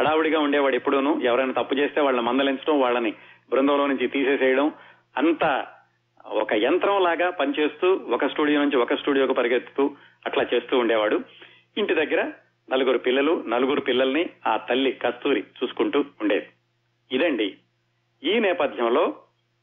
[0.00, 1.20] హడావుడిగా ఉండేవాడు ఎప్పుడూను.
[1.24, 3.12] ఎవరైనా తప్పు చేస్తే వాళ్ళని మందలించడం వాళ్ళని
[3.50, 4.72] బృందంలో నుంచి తీసేసేయడం.
[5.16, 5.66] అంత
[6.26, 9.90] ఒక యంత్రం లాగా పనిచేస్తూ ఒక స్టూడియో నుంచి ఒక స్టూడియోకి పరిగెత్తుతూ
[10.26, 11.20] అట్లా చేస్తూ ఉండేవాడు.
[11.78, 12.30] ఇంటి దగ్గర
[12.70, 16.46] నలుగురు పిల్లలు నలుగురు పిల్లల్ని ఆ తల్లి కస్తూరి చూసుకుంటూ ఉండేది.
[17.12, 17.56] ఇదండి
[18.24, 19.16] ఈ నేపథ్యంలో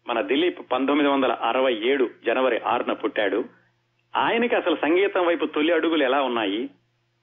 [0.08, 3.46] మన దిలీప్ పంతొమ్మిది వందల అరవై ఏడు జనవరి ఆరున పుట్టాడు.
[4.16, 6.70] ఆయనకి అసలు సంగీతం వైపు తొలి అడుగులు ఎలా ఉన్నాయి?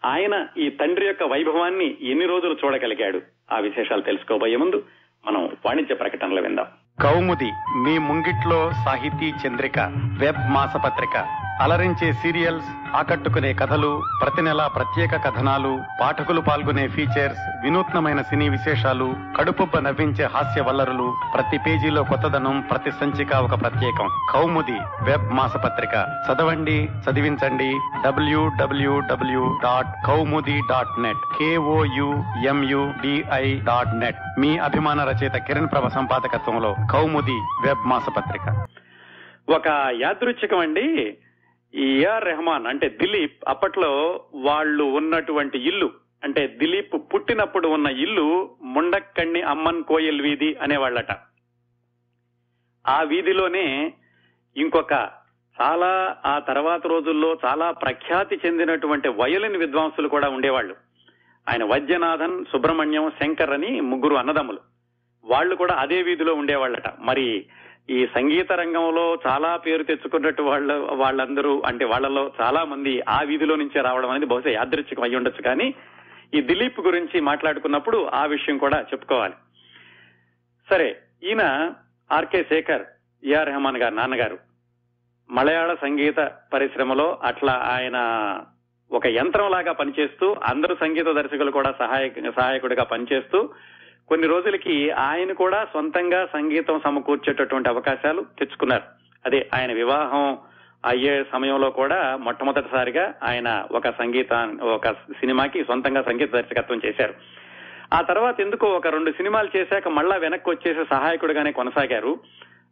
[0.05, 3.23] ఆయన ఈ తండ్రి యొక్క వైభవాన్ని ఎన్ని రోజులు చూడగలిగాడు?
[3.53, 4.85] ఆ విశేషాలు తెలుసుకోబోయే ముందు
[5.27, 6.67] మనం వాణిజ్య ప్రకటనలు విందాం.
[7.03, 11.25] కౌముది మీ ముంగిట్లో సాహితీ చంద్రిక వెబ్ మాసపత్రిక.
[11.61, 19.79] అలరించే సీరియల్స్ ఆకట్టుకునే కథలు ప్రతి నెలా ప్రత్యేక కథనాలు పాఠకులు పాల్గొనే ఫీచర్స్ వినూత్నమైన సినీ విశేషాలు కడుపుబ్బ
[19.79, 24.09] నవ్వించే హాస్య వల్లరులు ప్రతి పేజీలో కొత్తదనం ప్రతి సంచిక ఒక ప్రత్యేకం.
[24.33, 26.07] కౌముది వెబ్ మాసపత్రిక.
[26.31, 35.89] చదవండి చదివించండి డబ్ల్యూడబ్ల్యూడబ్ల్యూ డాట్ కౌముది dot net KOUMUDI dot net మీ అభిమాన రచయిత కిరణ్ ప్రభ
[35.89, 38.67] సంపాదకత్వంలో కౌముది వెబ్ మాసపత్రిక.
[39.49, 41.19] ఒక యాదృచ్ఛికం అండి.
[41.75, 45.91] ఈ ఏఆర్ రెహమాన్ అంటే దిలీప్ అప్పట్లో వాళ్ళు ఉన్నటువంటి ఇల్లు
[46.25, 51.13] అంటే దిలీప్ పుట్టినప్పుడు ఉన్న ఇల్లు ముండక్కణ్ణి అమ్మన్ కోయల్ వీధి అనేవాళ్ళట.
[52.87, 53.95] ఆ వీధిలోనే
[54.57, 54.93] ఇంకొక
[55.61, 60.75] చాలా ఆ తర్వాత రోజుల్లో చాలా ప్రఖ్యాతి చెందినటువంటి వయలిన్ విద్వాంసులు కూడా ఉండేవాళ్ళు.
[61.49, 64.59] ఆయన వైద్యనాథన్ సుబ్రహ్మణ్యం శంకర్ అని ముగ్గురు అన్నదమ్ములు.
[65.25, 66.89] వాళ్ళు కూడా అదే వీధిలో ఉండేవాళ్ళట.
[67.01, 67.47] మరి
[67.91, 73.81] ఈ సంగీత రంగంలో చాలా పేరు తెచ్చుకున్నట్టు వాళ్ళ వాళ్ళందరూ అంటే వాళ్ళలో చాలా మంది ఆ వీధిలో నుంచే
[73.81, 75.43] రావడం అనేది బహుశా యాదృచ్ఛికం అయి ఉండొచ్చు.
[75.43, 75.75] కానీ
[76.35, 79.35] ఈ దిలీప్ గురించి మాట్లాడుకున్నప్పుడు ఆ విషయం కూడా చెప్పుకోవాలి.
[80.71, 81.73] సరే ఈయన
[82.13, 82.83] ఆర్కే శేఖర్
[83.25, 84.39] ఏఆర్ రెహమాన్ గారు నాన్నగారు.
[85.31, 87.99] మలయాళ సంగీత పరిశ్రమలో అట్లా ఆయన
[88.93, 93.51] ఒక యంత్రం లాగా పనిచేస్తూ అందరు సంగీత దర్శకులు కూడా సహాయ సహాయకుడిగా పనిచేస్తూ
[94.11, 98.83] కొన్ని రోజులకి ఆయన కూడా సొంతంగా సంగీతం సమకూర్చేటటువంటి అవకాశాలు తెచ్చుకున్నారు.
[99.27, 100.39] అదే ఆయన వివాహం
[100.87, 107.15] అయ్యే సమయంలో కూడా మొట్టమొదటిసారిగా ఆయన ఒక సంగీత ఒక సినిమాకి సొంతంగా సంగీత దర్శకత్వం చేశారు.
[107.95, 112.19] ఆ తర్వాత ఎందుకో ఒక రెండు సినిమాలు చేశాక మళ్ళా వెనక్కి వచ్చేసి సహాయకుడిగానే కొనసాగారు.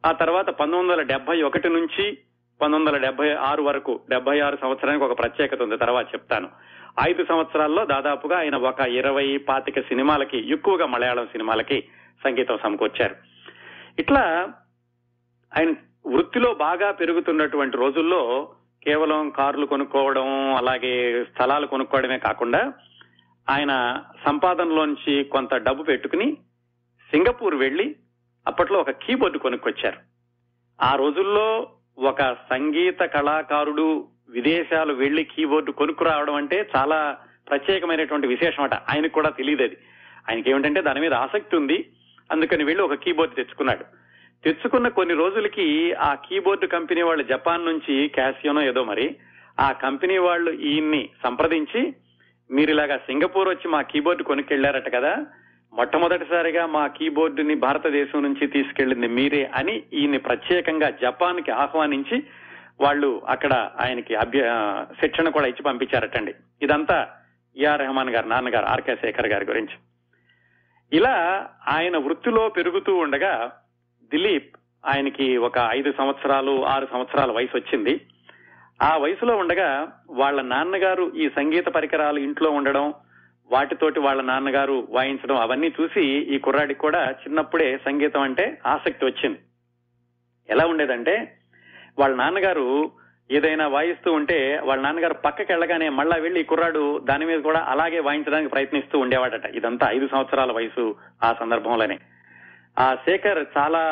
[0.07, 2.19] ఆ తర్వాత పంతొమ్మిది వందల డెబ్బై ఒకటి నుంచి
[2.63, 6.49] పంతొమ్మిది వందల డెబ్బై ఆరు వరకు డెబ్బై ఆరు సంవత్సరానికి ఒక ప్రత్యేకత ఉంది తర్వాత చెప్తాను.
[7.09, 11.81] ఐదు సంవత్సరాల్లో దాదాపుగా ఆయన ఒక ఇరవై పాతిక సినిమాలకి ఎక్కువగా మలయాళం సినిమాలకి
[12.25, 13.17] సంగీతం సమకూర్చారు.
[13.99, 14.53] ఇట్లా
[15.59, 15.71] ఆయన
[16.07, 22.73] వృత్తిలో బాగా పెరుగుతున్నటువంటి రోజుల్లో కేవలం కార్లు కొనుక్కోవడం అలాగే స్థలాలు కొనుక్కోవడమే కాకుండా
[23.51, 26.37] ఆయన సంపాదనలోంచి కొంత డబ్బు పెట్టుకుని
[27.11, 27.97] సింగపూర్ వెళ్ళి
[28.47, 29.99] అప్పట్లో ఒక కీబోర్డు కొనుక్కొచ్చారు.
[30.83, 37.17] ఆ రోజుల్లో ఒక సంగీత కళాకారుడు విదేశాలు వెళ్ళి కీబోర్డు కొనుక్కురావడం అంటే చాలా
[37.49, 38.75] ప్రత్యేకమైనటువంటి విశేషం అట.
[38.75, 39.77] ఆయనకు కూడా తెలియదు అది.
[40.31, 41.89] ఆయనకి ఏమిటంటే దాని మీద ఆసక్తి ఉంది.
[42.33, 43.85] అందుకని వెళ్ళి ఒక కీబోర్డు తెచ్చుకున్నాడు.
[44.45, 49.17] తెచ్చుకున్న కొన్ని రోజులకి ఆ కీబోర్డు కంపెనీ వాళ్ళు జపాన్ నుంచి క్యాసియోనో ఏదో మరి
[49.61, 51.95] ఆ కంపెనీ వాళ్ళు ఈయన్ని సంప్రదించి
[52.51, 55.27] మీరు ఇలాగా సింగపూర్ వచ్చి మా కీబోర్డు కొనుక్కెళ్ళారట కదా
[55.73, 62.23] మొట్టమొదటిసారిగా మా కీబోర్డుని భారతదేశం నుంచి తీసుకెళ్ళింది మీరే అని ఈయన్ని ప్రత్యేకంగా జపాన్కి ఆహ్వానించి
[62.81, 64.43] వాళ్ళు అక్కడ ఆయనకి అభ్య
[65.01, 66.35] శిక్షణ కూడా ఇచ్చి పంపించారటండి.
[66.63, 67.09] ఇదంతా
[67.57, 69.77] ఏఆర్ రెహమాన్ గారు నాన్నగారు ఆర్కే శేఖర్ గారి గురించి.
[70.93, 73.53] ఇలా ఆయన వృత్తిలో పెరుగుతూ ఉండగా
[74.11, 78.01] దిలీప్ ఆయనకి ఒక ఐదు సంవత్సరాలు ఆరు సంవత్సరాల వయసు వచ్చింది.
[78.83, 82.95] ఆ వయసులో ఉండగా వాళ్ళ నాన్నగారు ఈ సంగీత పరికరాలు ఇంట్లో ఉండడం
[83.51, 89.39] వాటితోటి వాళ్ళ నాన్నగారు వాయించడం అవన్నీ చూసి ఈ కుర్రాడికి కూడా చిన్నప్పుడే సంగీతం అంటే ఆసక్తి వచ్చింది.
[90.51, 91.38] ఎలా ఉండేదంటే
[91.99, 92.91] వాళ్ళ నాన్నగారు
[93.31, 98.51] ఏదైనా వాయిస్తూ ఉంటే వాళ్ళ నాన్నగారు పక్కకి వెళ్ళగానే మళ్ళా వెళ్ళి కుర్రాడు దాని మీద కూడా అలాగే వాయించడానికి
[98.51, 99.45] ప్రయత్నిస్తూ ఉండేవాడట.
[99.45, 101.99] ఇదంతా ఐదు సంవత్సరాల వయసు ఆ సందర్భంలోనే.
[102.79, 103.83] ఆ శేఖర్ చాలా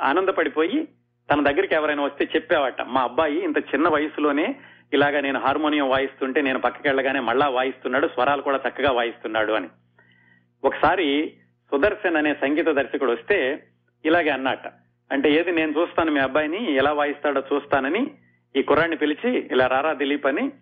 [0.00, 0.88] ఆనందపడిపోయి
[1.30, 4.56] తన దగ్గరికి ఎవరైనా వస్తే చెప్పేవాట మా అబ్బాయి ఇంత చిన్న వయసులోనే
[4.92, 9.68] ఇలాగా నేను హార్మోనియం వాయిస్తుంటే నేను పక్కకి వెళ్ళగానే మళ్ళా వాయిస్తున్నాడు స్వరాలు కూడా చక్కగా వాయిస్తున్నాడు అని.
[10.64, 11.34] ఒకసారి
[11.70, 13.62] సుదర్శన్ అనే సంగీత దర్శకుడు వస్తే
[14.04, 14.66] ఇలాగే అన్నట్ట
[15.12, 18.10] అంటే ఏది నేను చూస్తాను మీ అబ్బాయిని ఎలా వాయిస్తాడో చూస్తానని
[18.56, 20.52] ఈ కుర్రాన్ని పిలిచి ఇలా రారా దిలీప్ అని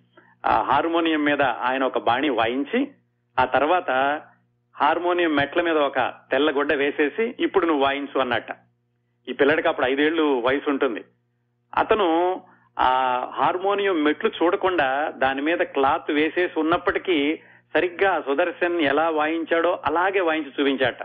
[0.46, 2.88] ఆ హార్మోనియం మీద ఆయన ఒక బాణి వాయించి
[3.38, 3.90] ఆ తర్వాత
[4.76, 8.48] హార్మోనియం మెట్ల మీద ఒక తెల్ల గుడ్డ వేసేసి ఇప్పుడు నువ్వు వాయించు అన్నట్ట.
[9.28, 11.04] ఈ పిల్లడికి అప్పుడు ఐదేళ్ళు వయసు ఉంటుంది.
[11.76, 12.42] అతను
[12.78, 12.90] ఆ
[13.34, 17.36] హార్మోనియం మెట్లు చూడకుండా దాని మీద క్లాత్ వేసేసి ఉన్నప్పటికీ
[17.74, 21.02] సరిగ్గా సుదర్శన్ ఎలా వాయించాడో అలాగే వాయించి చూపించాట.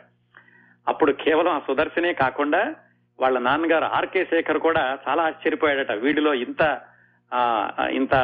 [0.88, 2.75] అప్పుడు కేవలం ఆ సుదర్శనే కాకుండా
[3.19, 5.91] వాళ్ళ నాన్నగారు ఆర్కే శేఖర్ కూడా చాలా ఆశ్చర్యపోయాడట.
[5.91, 6.82] వీడిలో ఇంత
[7.32, 8.15] ఆ, ఇంత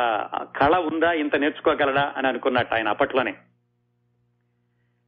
[0.58, 3.32] కళ ఉందా ఇంత నేర్చుకోగలడా అని అనుకున్నట్టు ఆయన అప్పట్లోనే.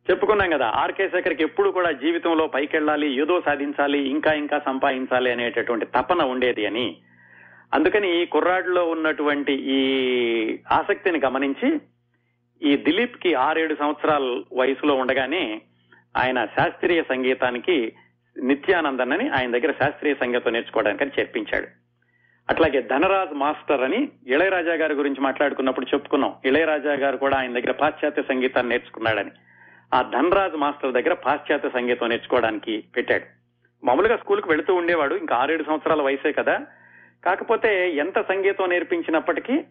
[0.10, 6.24] చెప్పుకున్నాం కదా ఆర్కే శేఖర్కి ఎప్పుడు కూడా జీవితంలో పైకెళ్ళాలి ఏదో సాధించాలి ఇంకా ఇంకా సంపాదించాలి అనేటటువంటి తపన
[6.24, 7.02] ఉండేది అని.
[7.74, 9.80] అందుకని ఈ కుర్రాడిలో ఉన్నటువంటి ఈ
[10.72, 11.82] ఆసక్తిని గమనించి
[12.62, 15.62] ఈ దిలీప్కి ఆరేడు సంవత్సరాల వయసులో ఉండగానే
[16.18, 17.94] ఆయన శాస్త్రీయ సంగీతానికి
[18.42, 21.68] నిత్యానందన్ అని ఆయన దగ్గర శాస్త్రీయ సంగీతం నేర్చుకోవడానికి చెప్పించాడు.
[22.50, 26.34] అట్లాగే ధనరాజ్ మాస్టర్ అని ఇళయరాజా గారి గురించి మాట్లాడుకున్నప్పుడు చెప్పుకున్నాం.
[26.46, 29.32] ఇళయరాజా గారు కూడా ఆయన దగ్గర పాశ్చాత్య సంగీతాన్ని నేర్చుకున్నాడని.
[29.94, 33.24] ఆ ధనరాజ్ మాస్టర్ దగ్గర పాశ్చాత్య సంగీతం నేర్చుకోవడానికి పెట్టాడు.
[33.86, 36.66] మామూలుగా స్కూల్కి వెళుతూ ఉండేవాడు ఇంకా ఆరేడు సంవత్సరాల వయసే కదా.
[37.26, 39.64] కాకపోతే ఎంత సంగీతం నేర్పించినప్పటికీ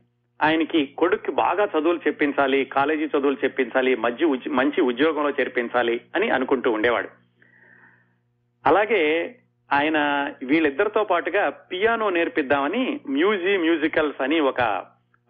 [0.42, 7.08] ఆయనకి కొడుక్కి బాగా చదువులు చెప్పించాలి కాలేజీ చదువులు చెప్పించాలి మధ్య మంచి ఉద్యోగంలో చేర్పించాలి అని అనుకుంటూ ఉండేవాడు.
[8.66, 9.36] అలాగే
[9.72, 9.98] ఆయన
[10.42, 14.86] వీళ్ళిద్దరితో పాటుగా పియానో నేర్పిద్దామని మ్యూజీ మ్యూజికల్స్ అని ఒక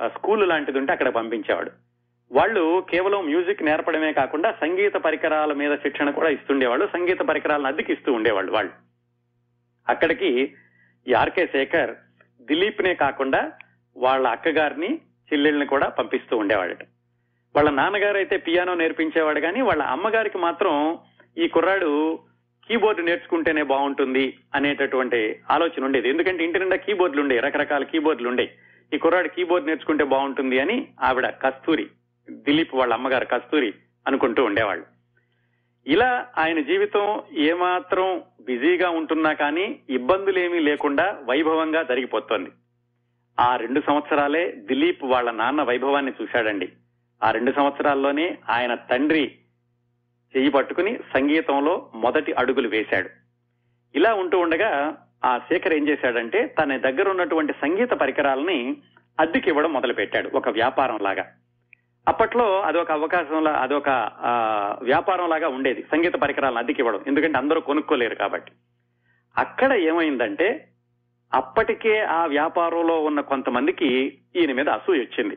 [0.07, 1.71] స్కూల్ లాంటిది ఉంటే అక్కడ పంపించేవాడు.
[2.33, 8.13] వాళ్ళు కేవలం మ్యూజిక్ నేర్పడమే కాకుండా సంగీత పరికరాల మీద శిక్షణ కూడా ఇస్తుండేవాళ్ళు సంగీత పరికరాలను అద్దెకి ఇస్తూ
[8.13, 8.73] ఉండేవాళ్ళు వాళ్ళు.
[9.89, 10.55] అక్కడికి
[11.17, 11.95] ఆర్కే శేఖర్
[12.43, 13.53] దిలీప్ నే కాకుండా
[13.97, 15.01] వాళ్ళ అక్కగారిని
[15.33, 16.83] చెల్లెల్ని కూడా పంపిస్తూ ఉండేవాడట.
[17.57, 20.99] వాళ్ళ నాన్నగారు అయితే పియానో నేర్పించేవాడు కానీ వాళ్ళ అమ్మగారికి మాత్రం
[21.39, 22.19] ఈ కుర్రాడు
[22.69, 26.09] కీబోర్డు నేర్చుకుంటేనే బాగుంటుంది అనేటటువంటి ఆలోచన ఉండేది.
[26.09, 28.55] ఎందుకంటే ఇంటి నిండా కీబోర్డులు ఉండే రకరకాల కీబోర్డులు ఉండే
[28.95, 31.87] ఈ కుర్రాడు కీబోర్డ్ నేర్చుకుంటే బాగుంటుంది అని ఆవిడ కస్తూరి
[32.31, 33.75] దిలీప్ వాళ్ళ అమ్మగారు కస్తూరి
[34.07, 34.85] అనుకుంటూ ఉండేవాళ్ళు.
[35.87, 42.51] ఇలా ఆయన జీవితం ఏమాత్రం బిజీగా ఉంటున్నా కానీ ఇబ్బందులేమీ లేకుండా వైభవంగా జరిగిపోతోంది.
[43.41, 46.69] ఆ రెండు సంవత్సరాలే దిలీప్ వాళ్ళ నాన్న వైభవాన్ని చూశాడండి.
[47.25, 49.33] ఆ రెండు సంవత్సరాల్లోనే ఆయన తండ్రి
[50.37, 53.09] చెయ్యి పట్టుకుని సంగీతంలో మొదటి అడుగులు వేశాడు.
[53.95, 58.77] ఇలా ఉంటూ ఉండగా ఆ శేఖర్ ఏం చేశాడంటే తన దగ్గర ఉన్నటువంటి సంగీత పరికరాలని
[59.21, 61.25] అద్దెకి ఇవ్వడం మొదలు పెట్టాడు ఒక వ్యాపారం లాగా
[62.09, 63.89] అప్పట్లో అదొక అవకాశంలా అదొక
[64.83, 68.53] వ్యాపారం లాగా ఉండేది సంగీత పరికరాలను అద్దెకి ఇవ్వడం ఎందుకంటే అందరూ కొనుక్కోలేరు కాబట్టి.
[69.37, 70.67] అక్కడ ఏమైందంటే
[71.35, 75.37] అప్పటికే ఆ వ్యాపారంలో ఉన్న కొంతమందికి ఈయన మీద అసూయ వచ్చింది.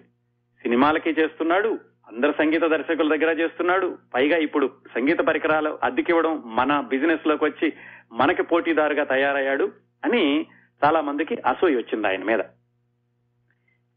[0.61, 1.79] సినిమాలకి చేస్తున్నాడు
[2.13, 3.97] అందరు సంగీత దర్శకుల దగ్గర చేస్తున్నాడు.
[4.13, 7.73] పైగా ఇప్పుడు సంగీత పరికరాలు అద్దెకివ్వడం మన బిజినెస్లోకి వచ్చి
[8.11, 9.71] మనకి పోటీదారుగా తయారయ్యాడు
[10.05, 10.47] అని
[10.83, 12.39] చాలా మందికి అసూయ వచ్చింది ఆయన మీద.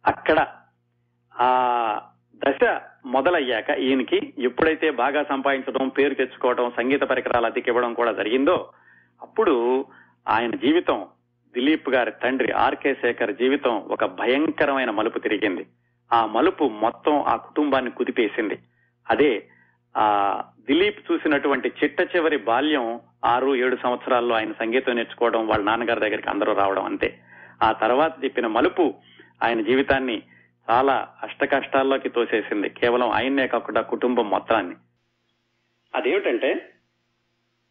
[0.07, 0.47] అక్కడ
[1.33, 1.49] ఆ
[2.35, 8.71] దశ మొదలయ్యాక ఈయనకి ఎప్పుడైతే బాగా సంపాదించడం పేరు తెచ్చుకోవడం సంగీత పరికరాలు అద్దెకివ్వడం కూడా జరిగిందో
[9.23, 9.85] అప్పుడు
[10.29, 11.07] ఆయన జీవితం
[11.55, 15.67] దిలీప్ గారి తండ్రి ఆర్కే శేఖర్ జీవితం ఒక భయంకరమైన మలుపు తిరిగింది.
[16.13, 18.59] ఆ మలుపు మొత్తం ఆ కుటుంబాన్ని కుదిపేసింది.
[19.11, 19.49] అదే
[19.97, 26.31] ఆ దిలీప్ చూసినటువంటి చిట్ట చివరి బాల్యం ఆరు ఏడు సంవత్సరాల్లో ఆయన సంగీతం నేర్చుకోవడం వాళ్ళ నాన్నగారి దగ్గరికి
[26.31, 27.19] అందరూ రావడం అంతే.
[27.63, 28.95] ఆ తర్వాత చెప్పిన మలుపు
[29.43, 30.23] ఆయన జీవితాన్ని
[30.71, 32.69] చాలా అష్ట కష్టాల్లోకి తోసేసింది.
[32.69, 34.75] కేవలం ఆయన్నే కాకుండా కుటుంబం మొత్తాన్ని.
[35.95, 36.73] అదేమిటంటే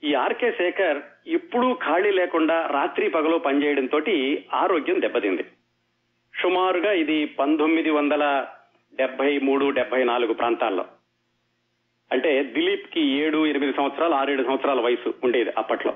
[0.04, 4.02] ఈ ఆర్కే శేఖర్ ఇప్పుడు ఖాళీ లేకుండా రాత్రి పగలు పనిచేయడంతో
[4.54, 5.43] ఆరోగ్యం దెబ్బతింది.
[6.41, 8.45] సుమారుగా ఇది పంతొమ్మిది వందల
[8.95, 10.86] డెబ్బై మూడు డెబ్బై నాలుగు ప్రాంతాల్లో.
[12.12, 15.93] అంటే దిలీప్కి ఏడు ఎనిమిది సంవత్సరాలు ఆరేడు సంవత్సరాల వయసు ఉండేది అప్పట్లో.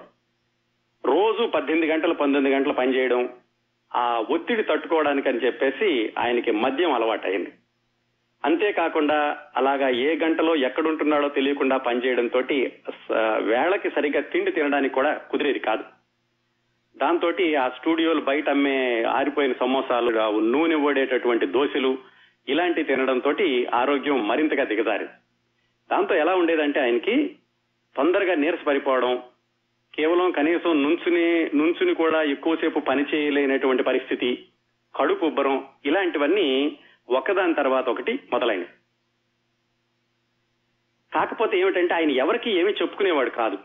[1.06, 3.30] రోజు పద్దెనిమిది గంటలు పంతొమ్మిది గంటలు పనిచేయడం
[3.96, 7.52] ఆ ఒత్తిడి తట్టుకోవడానికి అని చెప్పేసి ఆయనకి మద్యం అలవాటైంది
[8.46, 12.40] అంతేకాకుండా అలాగా ఏ గంటలో ఎక్కడుంటున్నాడో తెలియకుండా పనిచేయడంతో
[13.42, 15.84] వేళకి సరిగ్గా తిండి తినడానికి కూడా కుదిరేది కాదు.
[17.00, 21.98] దాంతో ఆ స్టూడియోలు బయట అమ్మే ఆరిపోయిన సమోసాలు నూనె ఓడేటటువంటి దోశలు
[22.48, 23.34] ఇలాంటి తినడంతో
[23.74, 25.06] ఆరోగ్యం మరింతగా దిగజారి
[25.92, 27.36] దాంతో ఎలా ఉండేదంటే ఆయనకి
[27.96, 29.22] తొందరగా నీరస పడిపోవడం
[29.94, 34.46] కేవలం కనీసం నుంచుని నుంచుని కూడా ఎక్కువసేపు పని చేయలేనటువంటి పరిస్థితి
[34.96, 36.78] కడుపు ఉబ్బరం ఇలాంటివన్నీ
[37.10, 38.68] ఒకదాని తర్వాత ఒకటి మొదలైనవి.
[41.14, 43.58] కాకపోతే ఏమిటంటే ఆయన ఎవరికి ఏమీ చెప్పుకునేవాడు కాదు.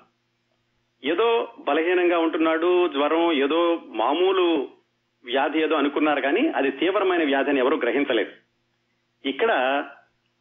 [1.04, 4.68] ఏదో బలహీనంగా ఉంటున్నాడు జ్వరం ఏదో మామూలు
[5.24, 8.32] వ్యాధి ఏదో అనుకున్నారు కానీ అది తీవ్రమైన వ్యాధి అని ఎవరూ గ్రహించలేదు.
[9.28, 9.84] ఇక్కడ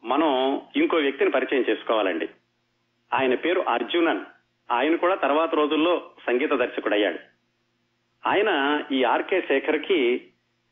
[0.04, 2.28] మనం ఇంకో వ్యక్తిని పరిచయం చేసుకోవాలండి.
[3.14, 4.20] ఆయన పేరు అర్జునన్.
[4.72, 7.18] ఆయన కూడా తర్వాత రోజుల్లో సంగీత దర్శకుడయ్యాడు.
[8.28, 10.26] ఆయన ఈ ఆర్కే శేఖర్కి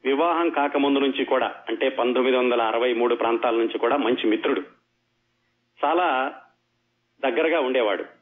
[0.05, 4.62] వివాహం కాకముందు నుంచి కూడా అంటే పంతొమ్మిది వందల అరవై మూడు ప్రాంతాల నుంచి కూడా మంచి మిత్రుడు.
[5.85, 6.35] చాలా
[7.24, 8.21] దగ్గరగా ఉండేవాడు.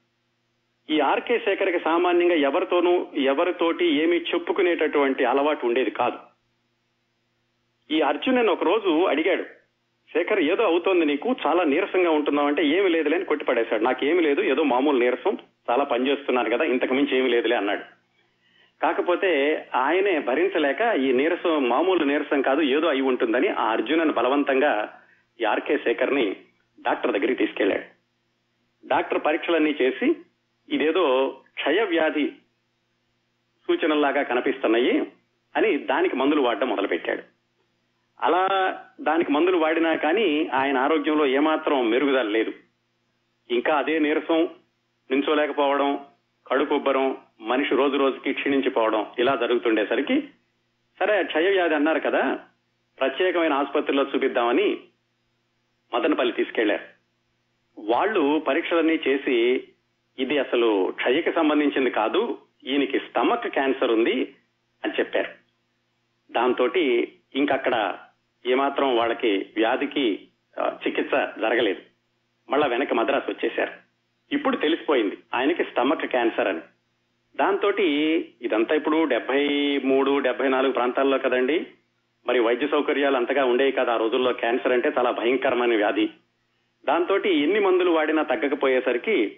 [0.90, 6.18] ఈ ఆర్కే శేఖర్కి సామాన్యంగా ఎవరితోనూ ఎవరితోటి ఏమీ చెప్పుకునేటటువంటి అలవాటు ఉండేది కాదు.
[7.90, 9.42] ఈ అర్జున్ ఒక రోజు అడిగాడు
[10.10, 11.36] శేఖర్ ఏదో అవుతోంది నీకు?
[11.46, 13.82] చాలా నీరసంగా ఉంటున్నావు అంటే ఏమి లేదులే అని కొట్టిపడేశాడు.
[13.84, 15.38] నాకేమి లేదు ఏదో మామూలు నీరసం
[15.70, 17.84] చాలా పనిచేస్తున్నాను కదా ఇంతకు మించి ఏమి లేదులే అన్నాడు.
[18.82, 19.30] కాకపోతే
[19.74, 24.92] ఆయనే భరించలేక ఈ నీరసం మామూలు నీరసం కాదు ఏదో అయి ఉంటుందని ఆ అర్జునన్ బలవంతంగా
[25.40, 26.36] ఈ ఆర్కే శేఖర్ని
[26.78, 27.86] డాక్టర్ దగ్గరికి తీసుకెళ్ళాడు
[28.88, 30.08] డాక్టర్ పరీక్షలన్నీ చేసి
[30.70, 32.26] ఇదేదో క్షయ వ్యాధి
[33.66, 34.98] సూచనల్లాగా కనిపిస్తున్నాయి
[35.56, 37.22] అని దానికి మందులు వాడడం మొదలుపెట్టాడు.
[38.22, 38.42] అలా
[39.00, 42.52] దానికి మందులు వాడినా కానీ ఆయన ఆరోగ్యంలో ఏమాత్రం మెరుగుదల లేదు.
[43.50, 44.48] ఇంకా అదే నీరసం
[45.10, 46.06] నించోలేకపోవడం
[46.46, 50.20] కడుపుబ్బరం మనిషి రోజు రోజుకి క్షీణించిపోవడం ఇలా జరుగుతుండేసరికి
[50.98, 52.38] సరే క్షయ వ్యాధి అన్నారు కదా
[52.98, 54.80] ప్రత్యేకమైన ఆసుపత్రిలో చూపిద్దామని
[55.94, 56.82] మదనపల్లి తీసుకెళ్ళారు.
[57.80, 59.66] వాళ్ళు పరీక్షలన్నీ చేసి
[60.20, 64.34] ఇది అసలు క్షయకి సంబంధించింది కాదు ఈయనకి స్టమక్ క్యాన్సర్ ఉంది
[64.84, 65.30] అని చెప్పారు.
[66.32, 66.68] దాంతో
[67.34, 67.98] ఇంకక్కడ
[68.46, 70.04] ఏమాత్రం వాళ్ళకి వ్యాధికి
[70.62, 71.80] చికిత్స జరగలేదు.
[72.50, 73.72] మళ్ళా వెనక మద్రాసు వచ్చేశారు.
[74.32, 76.60] ఇప్పుడు తెలిసిపోయింది ఆయనకి స్టమక్ క్యాన్సర్ అని.
[77.36, 77.72] దాంతో
[78.42, 79.44] ఇదంతా ఇప్పుడు డెబ్బై
[79.84, 81.66] మూడు డెబ్బై నాలుగు ప్రాంతాల్లో కదండి.
[82.26, 86.08] మరి వైద్య సౌకర్యాలు అంతగా ఉండేవి కదా ఆ రోజుల్లో క్యాన్సర్ అంటే చాలా భయంకరమైన వ్యాధి.
[86.84, 89.36] దాంతో ఎన్ని మందులు వాడినా తగ్గకపోయేసరికి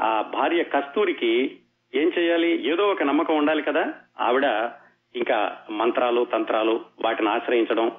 [0.00, 1.56] ఆ భార్య కస్తూరికి
[1.94, 2.68] ఏం చేయాలి?
[2.68, 3.94] ఏదో ఒక నమ్మకం ఉండాలి కదా?
[4.20, 4.70] ఆవిడ
[5.16, 7.92] ఇంకా మంత్రాలు తంత్రాలు వాటిని ఆశ్రయించడం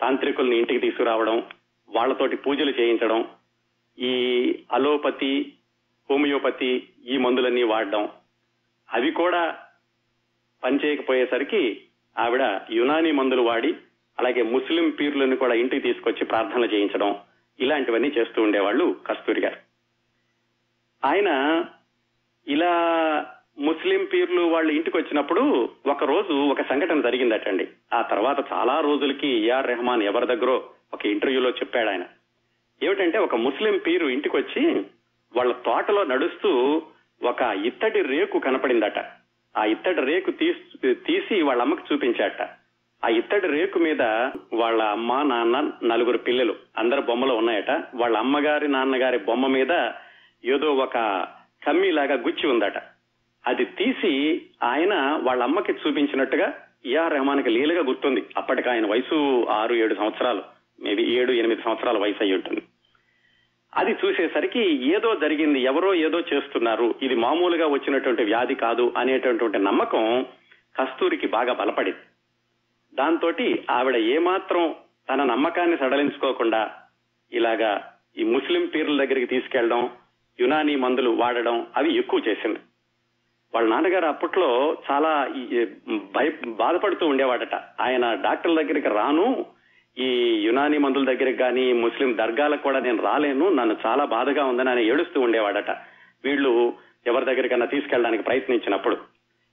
[0.00, 1.42] తాంత్రికుల్ని ఇంటికి తీసుకురావడం
[1.88, 3.28] వాళ్ళతోటి పూజలు చేయించడం
[3.98, 4.12] ఈ
[4.72, 5.52] అలోపతి
[6.10, 8.08] హోమియోపతి ఈ మందులన్నీ వాడడం.
[8.92, 9.58] అవి కూడా
[10.64, 11.82] పనిచేయకపోయేసరికి
[12.18, 13.74] ఆవిడ యునానీ మందులు వాడి
[14.18, 17.16] అలాగే ముస్లిం పీర్లను కూడా ఇంటికి తీసుకొచ్చి ప్రార్థనలు చేయించడం
[17.60, 19.71] ఇలాంటివన్నీ చేస్తూ ఉండేవాళ్ళు కస్తూరి గారు.
[21.04, 21.64] ఆయన
[22.48, 22.72] ఇలా
[23.58, 27.68] ముస్లిం పీర్లు వాళ్ళు ఇంటికి వచ్చినప్పుడు ఒక రోజు ఒక సంఘటన జరిగిందటండి.
[27.92, 32.04] ఆ తర్వాత చాలా రోజులకి ఏఆర్ రెహమాన్ ఎవరి దగ్గరో ఒక ఇంటర్వ్యూలో చెప్పాడు ఆయన.
[32.82, 34.84] ఏమిటంటే ఒక ముస్లిం పీరు ఇంటికి వచ్చి
[35.36, 36.82] వాళ్ళ తోటలో నడుస్తూ
[37.22, 38.98] ఒక ఇత్తడి రేకు కనపడిందట.
[39.56, 42.42] ఆ ఇత్తడి రేకు తీసి తీసి వాళ్ళ అమ్మకి చూపించాట.
[43.04, 44.02] ఆ ఇత్తడి రేకు మీద
[44.52, 47.70] వాళ్ళ అమ్మ నాన్న నలుగురు పిల్లలు అందరు బొమ్మలు ఉన్నాయట.
[47.94, 49.72] వాళ్ళ అమ్మగారి నాన్నగారి బొమ్మ మీద
[50.44, 51.26] ఏదో ఒక
[51.66, 52.78] కమ్మీలాగా గుచ్చి ఉందట.
[53.46, 56.54] అది తీసి ఆయన వాళ్ళ అమ్మకి చూపించినట్టుగా
[56.86, 58.24] ఏఆర్ రెహమాన్కి లీలగా గుర్తుంది.
[58.36, 60.42] అప్పటికి ఆయన వయసు ఆరు ఏడు సంవత్సరాలు.
[60.82, 62.62] మేబీ ఏడు ఎనిమిది సంవత్సరాల వయసు అయి ఉంటుంది.
[63.74, 66.94] అది చూసేసరికి ఏదో జరిగింది ఎవరో ఏదో చేస్తున్నారు.
[67.02, 70.26] ఇది మామూలుగా వచ్చినటువంటి వ్యాధి కాదు అనేటటువంటి నమ్మకం
[70.76, 71.98] కస్తూరికి బాగా బలపడింది.
[72.94, 73.32] దాంతో
[73.70, 74.74] ఆవిడ ఏమాత్రం
[75.10, 76.70] తన నమ్మకాన్ని సడలించుకోకుండా
[77.32, 79.90] ఇలాగా ఈ ముస్లిం పీర్ల దగ్గరికి తీసుకెళ్ళడం
[80.40, 82.58] యునానీ మందులు వాడడం అవి ఎక్కువ చేసింది.
[83.54, 85.66] వాళ్ళ నాన్నగారు అప్పట్లో చాలా ఈ
[86.14, 87.54] భయ బాధపడుతూ ఉండేవాడట.
[87.54, 89.46] ఆయన డాక్టర్ల దగ్గరికి రాను
[89.98, 90.08] ఈ
[90.44, 95.20] యునానీ మందుల దగ్గరికి కానీ ముస్లిం దర్గాలకు కూడా నేను రాలేను నన్ను చాలా బాధగా ఉందని ఆయన ఏడుస్తూ
[95.20, 95.70] ఉండేవాడట.
[96.24, 96.72] వీళ్ళు
[97.06, 98.96] ఎవరి దగ్గరికన్నా తీసుకెళ్ళడానికి ప్రయత్నించినప్పుడు.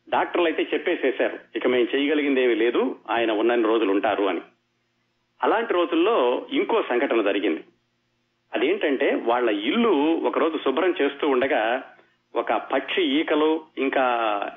[0.09, 4.41] డాక్టర్లు అయితే చెప్పేసేశారు ఇక మేము చేయగలిగింది ఏమీ లేదు ఆయన ఉన్నన్ని రోజులు ఉంటారు అని.
[5.43, 7.63] అలాంటి రోజుల్లో ఇంకో సంఘటన జరిగింది.
[8.53, 9.89] అదేంటంటే వాళ్ళ ఇల్లు
[10.23, 11.83] ఒకరోజు శుభ్రం చేస్తూ ఉండగా
[12.35, 14.05] ఒక పక్షి ఈకలు ఇంకా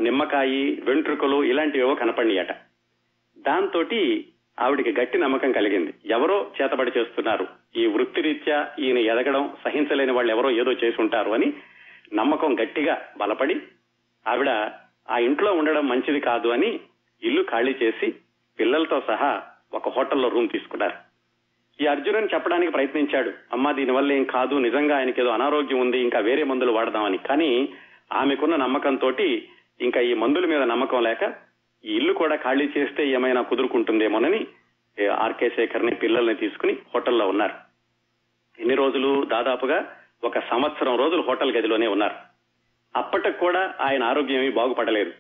[0.01, 2.53] నిమ్మకాయి వెంట్రుకలు ఇలాంటివేవో కనపడినాయట.
[3.39, 3.85] దాంతో
[4.61, 5.95] ఆవిడికి గట్టి నమ్మకం కలిగింది.
[6.07, 7.47] ఎవరో చేతబడి చేస్తున్నారు.
[7.77, 11.53] ఈ వృత్తిరీత్యా ఈయన ఎదగడం సహించలేని వాళ్ళు ఎవరో ఏదో చేసి ఉంటారు అని
[12.15, 13.57] నమ్మకం గట్టిగా బలపడి
[14.27, 14.49] ఆవిడ
[15.11, 16.81] ఆ ఇంట్లో ఉండడం మంచిది కాదు అని
[17.23, 18.15] ఇల్లు ఖాళీ చేసి
[18.61, 19.43] పిల్లలతో సహా
[19.75, 20.95] ఒక హోటల్లో రూమ్ తీసుకున్నారు.
[21.83, 23.31] ఈ అర్జునన్ చెప్పడానికి ప్రయత్నించాడు.
[23.53, 24.55] అమ్మా దీనివల్ల ఏం కాదు.
[24.55, 25.99] నిజంగా ఆయనకి ఏదో అనారోగ్యం ఉంది.
[25.99, 27.19] ఇంకా వేరే మందులు వాడదామని.
[27.19, 27.69] కానీ
[28.13, 29.11] ఆమెకున్న నమ్మకంతో
[29.81, 31.35] ఇంకా ఈ మందుల మీద నమ్మకం లేక
[31.85, 34.47] ఈ ఇల్లు కూడా ఖాళీ చేస్తే ఏమైనా కుదురుకుంటుందేమోనని
[35.09, 37.55] ఆర్కే శేఖర్ని పిల్లల్ని తీసుకుని హోటల్లో ఉన్నారు.
[38.59, 42.15] ఎన్ని రోజులు దాదాపుగా ఒక సంవత్సరం రోజులు హోటల్ గదిలోనే ఉన్నారు.
[42.97, 45.13] అప్పటికి కూడా ఆయన ఆరోగ్యం ఏమీ బాగుపడలేదు.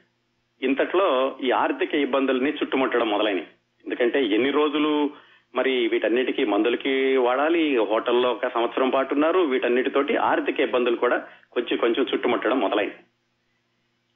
[0.62, 3.46] ఇంతట్లో ఈ ఆర్థిక ఇబ్బందుల్ని చుట్టుముట్టడం మొదలైనవి
[3.84, 5.10] ఎందుకంటే ఎన్ని రోజులు
[5.54, 7.76] మరి వీటన్నిటికీ మందులకి వాడాలి.
[7.90, 9.38] హోటల్లో ఒక సంవత్సరం పాటు ఉన్నారు.
[9.38, 11.18] వీటన్నిటితోటి ఆర్థిక ఇబ్బందులు కూడా
[11.52, 12.96] కొంచెం కొంచెం చుట్టుముట్టడం మొదలైంది.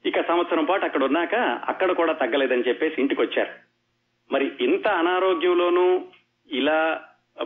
[0.05, 1.35] ఇక సంవత్సరం పాటు అక్కడ ఉన్నాక
[1.71, 3.53] అక్కడ కూడా తగ్గలేదని చెప్పేసి ఇంటికి వచ్చారు.
[4.31, 6.01] మరి ఇంత అనారోగ్యంలోనూ
[6.49, 6.79] ఇలా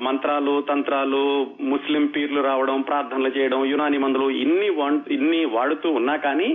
[0.02, 1.24] మంత్రాలు తంత్రాలు
[1.62, 4.70] ముస్లిం పీర్లు రావడం ప్రార్థనలు చేయడం యునాని మందులు ఇన్ని
[5.14, 6.50] ఇన్ని వాడుతూ ఉన్నా కానీ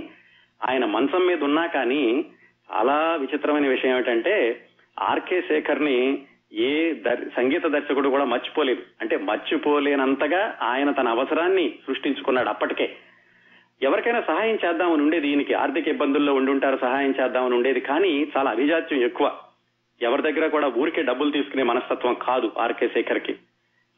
[0.61, 2.25] ఆయన మంచం మీద ఉన్నా కానీ
[2.69, 4.33] చాలా విచిత్రమైన విషయం ఏమిటంటే
[4.99, 5.97] ఆర్కే శేఖర్ని
[6.53, 6.93] ఏ
[7.37, 8.81] సంగీత దర్శకుడు కూడా మర్చిపోలేదు.
[9.01, 12.95] అంటే మర్చిపోలేనంతగా ఆయన తన అవసరాన్ని సృష్టించుకున్నాడు అప్పటికే.
[13.81, 15.53] ఎవరికైనా సహాయం చేద్దామని ఉండేది ఈయనకి.
[15.53, 17.79] ఆర్థిక ఇబ్బందుల్లో ఉండి ఉంటారు సహాయం చేద్దామని ఉండేది.
[17.79, 19.37] కానీ చాలా అభిజాత్యం ఎక్కువ.
[20.01, 23.35] ఎవరి దగ్గర కూడా ఊరికే డబ్బులు తీసుకునే మనస్తత్వం కాదు ఆర్కే శేఖర్కి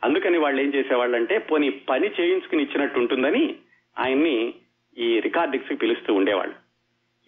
[0.03, 3.55] అందుకని వాళ్ళు ఏం చేసేవాళ్ళంటే పోనీ పని చేయించుకుని ఇచ్చినట్టు ఉంటుందని
[3.99, 4.53] ఆయన్ని
[4.97, 6.55] ఈ రికార్డింగ్స్కి పిలుస్తూ ఉండేవాళ్ళు.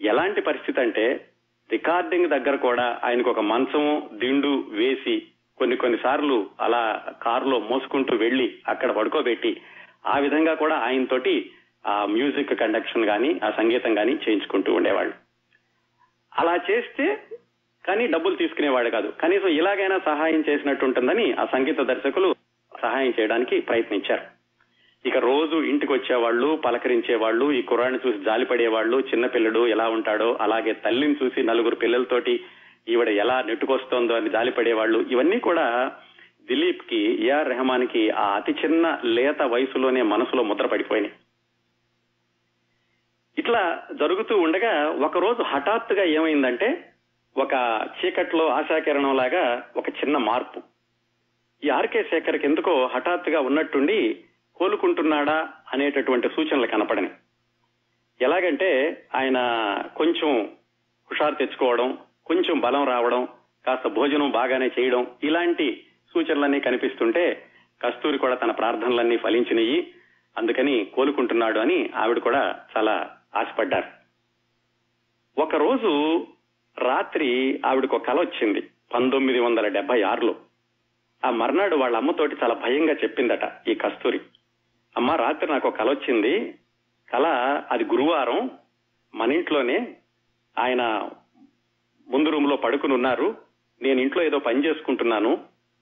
[0.00, 1.26] ఎలాంటి పరిస్థితి అంటే
[1.72, 5.22] రికార్డింగ్ దగ్గర కూడా ఆయనకు ఒక మంచము దిండు వేసి
[5.58, 9.60] కొన్ని కొన్ని సార్లు అలా కారులో మోసుకుంటూ వెళ్ళి అక్కడ పడుకోబెట్టి
[10.06, 11.50] ఆ విధంగా కూడా ఆయనతోటి
[11.86, 15.14] ఆ మ్యూజిక్ కండక్షన్ గాని ఆ సంగీతం గాని చేయించుకుంటూ ఉండేవాళ్ళు.
[16.38, 17.22] అలా చేస్తే
[17.86, 19.12] కానీ డబ్బులు తీసుకునేవాడు కాదు.
[19.20, 22.34] కనీసం ఇలాగైనా సహాయం చేసినట్టు ఉంటుందని ఆ సంగీత దర్శకులు
[22.82, 24.41] సహాయం చేయడానికి ప్రయత్నించారు.
[25.04, 31.42] ఇక రోజు ఇంటికి వచ్చేవాళ్ళు పలకరించేవాళ్ళు ఈ కుర్రాన్ని చూసి జాలిపడేవాళ్ళు చిన్నపిల్లడు ఎలా ఉంటాడో అలాగే తల్లిని చూసి
[31.42, 32.34] నలుగురు పిల్లలతోటి
[32.88, 35.66] ఈవిడ ఎలా నెట్టుకొస్తోందో అని జాలిపడేవాళ్ళు ఇవన్నీ కూడా
[36.48, 41.14] దిలీప్కి ఏఆర్ రెహమాన్కి ఆ అతి చిన్న లేత వయసులోనే మనసులో ముద్ర పడిపోయినాయి.
[43.36, 43.60] ఇట్లా
[43.92, 44.72] జరుగుతూ ఉండగా
[45.06, 46.68] ఒక రోజు హఠాత్తుగా ఏమైందంటే
[47.36, 47.54] ఒక
[47.98, 49.44] చీకట్లో ఆశాకిరణం లాగా
[49.76, 50.60] ఒక చిన్న మార్పు.
[51.62, 53.98] ఈ ఆర్కే శేఖర్కి ఎందుకో హఠాత్తుగా ఉన్నట్టుండి
[54.62, 57.10] కోలుకుంటున్నాడా అనేటటువంటి సూచనలు కనపడని
[58.20, 59.38] ఎలాగంటే ఆయన
[59.96, 60.52] కొంచెం
[61.10, 63.28] హుషారు తెచ్చుకోవడం కొంచెం బలం రావడం
[63.66, 65.84] కాస్త భోజనం బాగానే చేయడం ఇలాంటి
[66.14, 67.46] సూచనలన్నీ కనిపిస్తుంటే
[67.82, 69.94] కస్తూరి కూడా తన ప్రార్థనలన్నీ ఫలించినయి.
[70.36, 73.88] అందుకని కోలుకుంటున్నాడు అని ఆవిడ కూడా చాలా ఆశపడ్డారు.
[75.40, 76.26] ఒకరోజు
[76.78, 78.60] రాత్రి ఆవిడకు కల వచ్చింది
[78.94, 80.34] పంతొమ్మిది వందల డెబ్బై ఆరులో.
[81.24, 84.20] ఆ మర్నాడు వాళ్ళ అమ్మతోటి చాలా భయంగా చెప్పిందట ఈ కస్తూరి.
[84.96, 86.54] అమ్మ రాత్రి నాకు ఒక కల వచ్చింది.
[87.12, 87.26] కల
[87.70, 88.50] అది గురువారం.
[89.14, 89.96] మన ఇంట్లోనే
[90.58, 91.08] ఆయన
[92.08, 93.36] ముందు రూమ్లో పడుకుని ఉన్నారు.
[93.82, 95.38] నేను ఇంట్లో ఏదో పని చేసుకుంటున్నాను.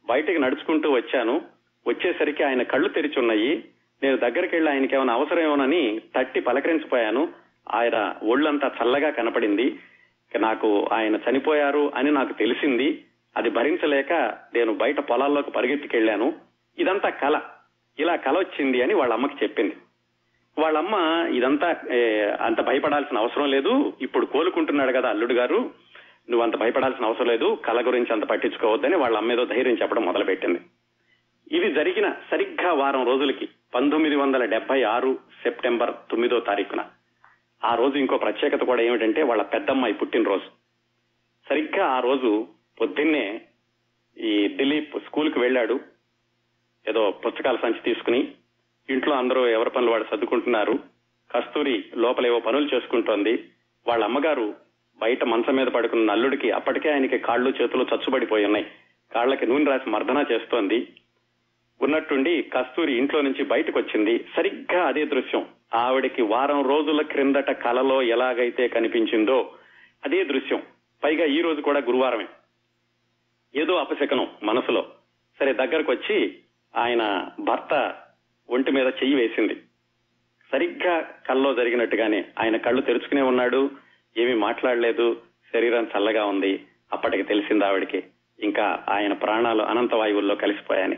[0.06, 1.42] బయటకు నడుచుకుంటూ వచ్చాను.
[1.86, 3.64] వచ్చేసరికి ఆయన కళ్ళు తెరిచి ఉన్నాయి.
[4.02, 7.32] నేను దగ్గరికి వెళ్ళి ఆయనకి ఏమైనా అవసరమేమోనని తట్టి పలకరించిపోయాను.
[7.74, 9.78] ఆయన ఒళ్ళంతా చల్లగా కనపడింది.
[10.38, 13.04] నాకు ఆయన చనిపోయారు అని నాకు తెలిసింది.
[13.36, 14.12] అది భరించలేక
[14.54, 16.34] నేను బయట పొలాల్లోకి పరిగెత్తికెళ్ళాను
[16.78, 17.40] ఇదంతా కల.
[18.00, 19.76] ఇలా కల వచ్చింది అని వాళ్ళ అమ్మకి చెప్పింది.
[20.58, 20.94] వాళ్ళమ్మ
[21.34, 21.68] ఇదంతా
[22.40, 23.92] అంత భయపడాల్సిన అవసరం లేదు.
[24.02, 25.90] ఇప్పుడు కోలుకుంటున్నాడు కదా అల్లుడు గారు.
[26.30, 27.58] నువ్వు అంత భయపడాల్సిన అవసరం లేదు.
[27.64, 30.60] కళ గురించి అంత పట్టించుకోవద్దని వాళ్ళ అమ్మ ఏదో ధైర్యం చెప్పడం మొదలుపెట్టింది.
[31.52, 36.84] ఇది జరిగిన సరిగ్గా వారం రోజులకి పంతొమ్మిది వందల డెబ్బై ఆరు సెప్టెంబర్ తొమ్మిదో తారీఖున.
[37.64, 40.48] ఆ రోజు ఇంకో ప్రత్యేకత కూడా ఏమిటంటే వాళ్ళ పెద్దమ్మాయి పుట్టినరోజు.
[41.48, 42.48] సరిగ్గా ఆ రోజు
[42.80, 43.40] పొద్దున్నే
[44.18, 45.80] ఈ దిలీప్ స్కూల్కి వెళ్ళాడు.
[46.88, 48.28] ఏదో పుస్తకాల సంచి తీసుకుని
[48.90, 50.72] ఇంట్లో అందరూ ఎవరి పనులు వాడు సర్దుకుంటున్నారు.
[51.34, 53.48] కస్తూరి లోపలేవో పనులు చేసుకుంటోంది.
[53.86, 54.54] వాళ్ళ అమ్మగారు
[54.98, 58.66] బయట మంచం మీద పడుకున్న నల్లుడికి అప్పటికే ఆయనకి కాళ్ళు చేతులు చచ్చుబడిపోయి ఉన్నాయి.
[59.14, 60.88] కాళ్ళకి నూనె రాసి మర్దన చేస్తోంది.
[61.82, 65.46] ఉన్నట్టుండి కస్తూరి ఇంట్లో నుంచి బయటకు వచ్చింది సరిగ్గా అదే దృశ్యం.
[65.74, 69.54] ఆవిడకి వారం రోజుల క్రిందట కలలో ఎలాగైతే కనిపించిందో
[70.06, 70.62] అదే దృశ్యం.
[71.04, 72.26] పైగా ఈ రోజు కూడా గురువారమే.
[73.54, 74.86] ఏదో అపశకనం మనసులో.
[75.38, 76.38] సరే దగ్గరకు వచ్చి
[76.76, 77.94] ఆయన భర్త
[78.50, 79.54] ఒంటి మీద చెయ్యి వేసింది.
[80.52, 83.70] సరిగ్గా కల్లో జరిగినట్టుగానే ఆయన కళ్ళు తెరుచుకునే ఉన్నాడు.
[84.16, 85.22] ఏమీ మాట్లాడలేదు.
[85.54, 86.66] శరీరం చల్లగా ఉంది.
[86.92, 88.02] అప్పటికి తెలిసింది ఆవిడికి.
[88.40, 90.96] ఇంకా ఆయన ప్రాణాలు అనంత వాయువుల్లో కలిసిపోయాయని.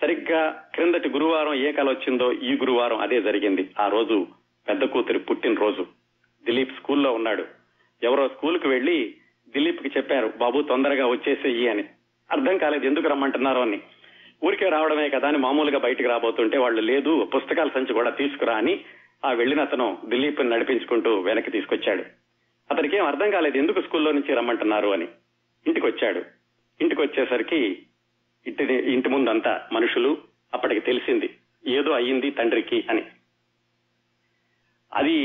[0.00, 3.70] సరిగ్గా క్రిందటి గురువారం ఏ కళ వచ్చిందో ఈ గురువారం అదే జరిగింది.
[3.80, 4.26] ఆ రోజు
[4.68, 5.86] పెద్ద కూతురి పుట్టినరోజు.
[6.44, 7.44] దిలీప్ స్కూల్లో ఉన్నాడు.
[8.02, 9.14] ఎవరో స్కూల్కి వెళ్ళి
[9.48, 11.84] దిలీప్కి చెప్పారు బాబు తొందరగా వచ్చేసేయి అని.
[12.30, 12.86] అర్థం కాలేదు.
[12.86, 13.80] ఎందుకు రమ్మంటున్నారు అని.
[14.44, 18.80] ఊరికే రావడమే కదా అని మామూలుగా బయటికి రాబోతుంటే వాళ్ళు లేదు పుస్తకాల సంచి కూడా తీసుకురా అని
[19.24, 22.04] ఆ వెళ్ళిన అతను దిలీప్ నడిపించుకుంటూ వెనక్కి తీసుకొచ్చాడు.
[22.70, 25.08] అతనికి ఏం అర్థం కాలేదు ఎందుకు స్కూల్లో నుంచి రమ్మంటున్నారు అని.
[25.66, 26.22] ఇంటికి వచ్చాడు
[26.80, 27.82] ఇంటికి వచ్చేసరికి
[28.46, 30.18] ఇంటి ఇంటి ముందంతా మనుషులు
[30.54, 31.30] అప్పటికి తెలిసింది.
[31.66, 33.04] ఏదో అయ్యింది తండ్రికి అని.
[34.94, 35.16] అది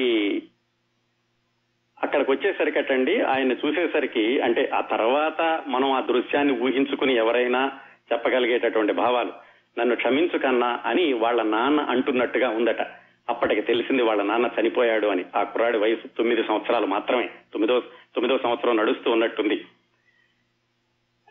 [2.03, 7.71] అక్కడికి వచ్చేసరికి అటండి ఆయన చూసేసరికి అంటే ఆ తర్వాత మనం ఆ దృశ్యాన్ని ఊహించుకుని ఎవరైనా
[8.13, 9.31] చెప్పగలిగేటటువంటి భావాలు.
[9.79, 12.81] నన్ను క్షమించు కన్నా అని వాళ్ళ నాన్న అంటున్నట్టుగా ఉందట.
[13.29, 15.25] అప్పటికి తెలిసింది వాళ్ళ నాన్న చనిపోయాడు అని.
[15.35, 17.23] ఆ కుర్రాడి వయసు తొమ్మిది సంవత్సరాలు మాత్రమే.
[17.23, 19.65] తొమ్మిదో తొమ్మిదో సంవత్సరం నడుస్తూ ఉన్నట్టుంది.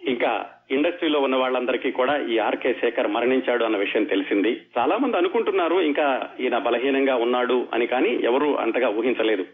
[0.08, 4.60] ఇంకా ఇండస్ట్రీలో ఉన్న వాళ్ళందరికీ కూడా ఈ ఆర్కే శేఖర్ మరణించాడు అన్న విషయం తెలిసింది.
[4.78, 9.46] చాలా మంది అనుకుంటున్నారు ఇంకా ఈయన బలహీనంగా ఉన్నాడు అని కానీ ఎవరు అంతగా ఊహించలేదు.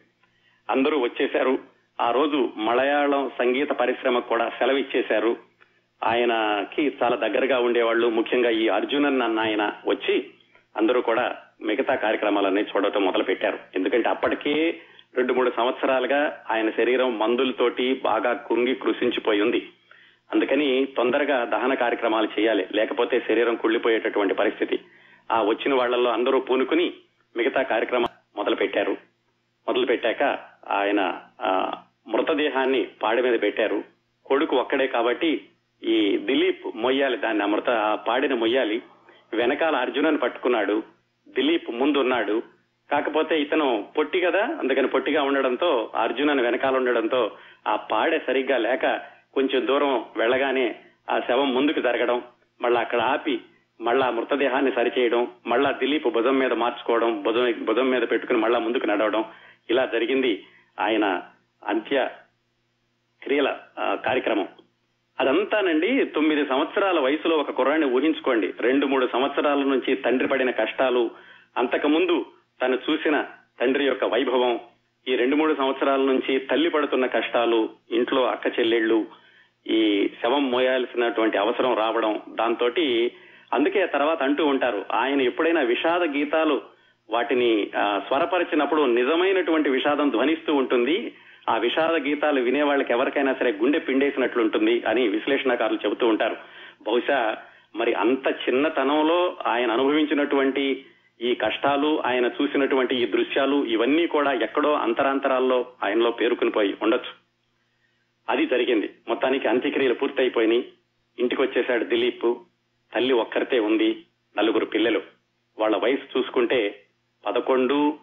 [0.70, 1.58] అందరూ వచ్చేశారు.
[2.00, 5.47] ఆ రోజు మలయాళం సంగీత పరిశ్రమకు కూడా సెలవిచ్చేశారు.
[6.04, 8.06] ఆయనకి చాలా దగ్గరగా ఉండేవాళ్ళు.
[8.08, 10.30] ముఖ్యంగా ఈ అర్జునన్ అన్న ఆయన వచ్చి
[10.76, 14.80] అందరూ కూడా మిగతా కార్యక్రమాలన్నీ చూడటం మొదలు పెట్టారు ఎందుకంటే అప్పటికే
[15.16, 19.68] రెండు మూడు సంవత్సరాలుగా ఆయన శరీరం మందులతోటి బాగా కుంగి కృషించిపోయి ఉంది.
[20.34, 22.66] అందుకని తొందరగా దహన కార్యక్రమాలు చేయాలి.
[22.74, 24.78] లేకపోతే శరీరం కుళ్ళిపోయేటటువంటి పరిస్థితి.
[25.32, 26.92] ఆ వచ్చిన వాళ్ళలో అందరూ పూనుకుని
[27.36, 28.96] మిగతా కార్యక్రమం మొదలు పెట్టారు
[29.68, 30.22] మొదలు పెట్టాక
[30.68, 31.20] ఆయన
[32.08, 33.84] మృతదేహాన్ని పాడి మీద పెట్టారు.
[34.26, 35.40] కొడుకు ఒక్కడే కాబట్టి
[35.84, 37.70] ఈ దిలీప్ మొయ్యాలి దాన్ని ఆ మృత
[38.32, 38.82] మొయ్యాలి.
[39.32, 40.82] వెనకాల అర్జునని పట్టుకున్నాడు.
[41.28, 42.42] దిలీప్ ముందున్నాడు.
[42.90, 47.32] కాకపోతే ఇతను పొట్టి కదా అందుకని పొట్టిగా ఉండడంతో అర్జునన్ వెనకాల ఉండడంతో
[47.68, 49.00] ఆ పాడె సరిగ్గా లేక
[49.34, 50.74] కొంచెం దూరం వెళ్ళగానే
[51.10, 52.22] ఆ శవం ముందుకు జరగడం
[52.60, 53.40] మళ్ళా అక్కడ ఆపి
[53.80, 59.24] మళ్ళా మృతదేహాన్ని సరిచేయడం మళ్ళా దిలీప్ భుజం మీద మార్చుకోవడం భుజం భుజం మీద పెట్టుకుని మళ్ళా ముందుకు నడవడం
[59.70, 60.46] ఇలా జరిగింది.
[60.80, 61.22] ఆయన
[61.66, 62.08] అంత్య
[63.22, 64.48] క్రియల కార్యక్రమం.
[65.20, 68.52] అదంతానండి తొమ్మిది సంవత్సరాల వయసులో ఒక కుర్రాన్ని ఊహించుకోండి.
[68.60, 71.10] రెండు మూడు సంవత్సరాల నుంచి తండ్రి పడిన కష్టాలు
[71.56, 72.26] అంతకుముందు
[72.62, 73.24] తను చూసిన
[73.60, 74.60] తండ్రి యొక్క వైభవం
[75.08, 79.06] ఈ రెండు మూడు సంవత్సరాల నుంచి తల్లి పడుతున్న కష్టాలు ఇంట్లో అక్క చెల్లెళ్ళు
[79.66, 82.68] ఈ శవం మోయాల్సినటువంటి అవసరం రావడం దాంతో
[83.52, 86.62] అందుకే తర్వాత అంటూ ఉంటారు ఆయన ఎప్పుడైనా విషాద గీతాలు
[87.10, 91.14] వాటిని స్వరపరిచినప్పుడు నిజమైనటువంటి విషాదం ధ్వనిస్తూ ఉంటుంది.
[91.48, 96.36] ఆ విషాద గీతాలు వినే వాళ్ళకి ఎవరికైనా సరే గుండె పిండేసినట్లుంటుంది అని విశ్లేషణకారులు చెబుతూ ఉంటారు.
[96.82, 97.36] బహుశా
[97.76, 100.84] మరి అంత చిన్నతనంలో ఆయన అనుభవించినటువంటి
[101.22, 107.10] ఈ కష్టాలు ఆయన చూసినటువంటి ఈ దృశ్యాలు ఇవన్నీ కూడా ఎక్కడో అంతరాంతరాల్లో ఆయనలో పేరుకుని పోయి ఉండొచ్చు.
[108.28, 108.90] అది జరిగింది.
[109.08, 110.68] మొత్తానికి అంత్యక్రియలు పూర్తయిపోయినాయి.
[111.18, 112.38] ఇంటికి వచ్చేశాడు దిలీప్.
[112.94, 114.04] తల్లి ఒక్కరితే ఉంది.
[114.38, 115.02] నలుగురు పిల్లలు.
[115.58, 116.82] వాళ్ళ వయసు చూసుకుంటే
[117.26, 117.98] పదకొండు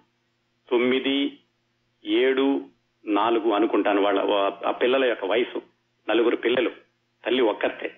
[0.72, 1.38] తొమ్మిది
[2.06, 2.62] ఏడు
[3.08, 4.02] నాలుగు అనుకుంటాను.
[4.02, 4.20] వాళ్ళ
[4.66, 5.62] ఆ పిల్లల యొక్క వయసు
[6.10, 6.72] నలుగురు పిల్లలు
[7.26, 7.92] తల్లి ఒక్కరితే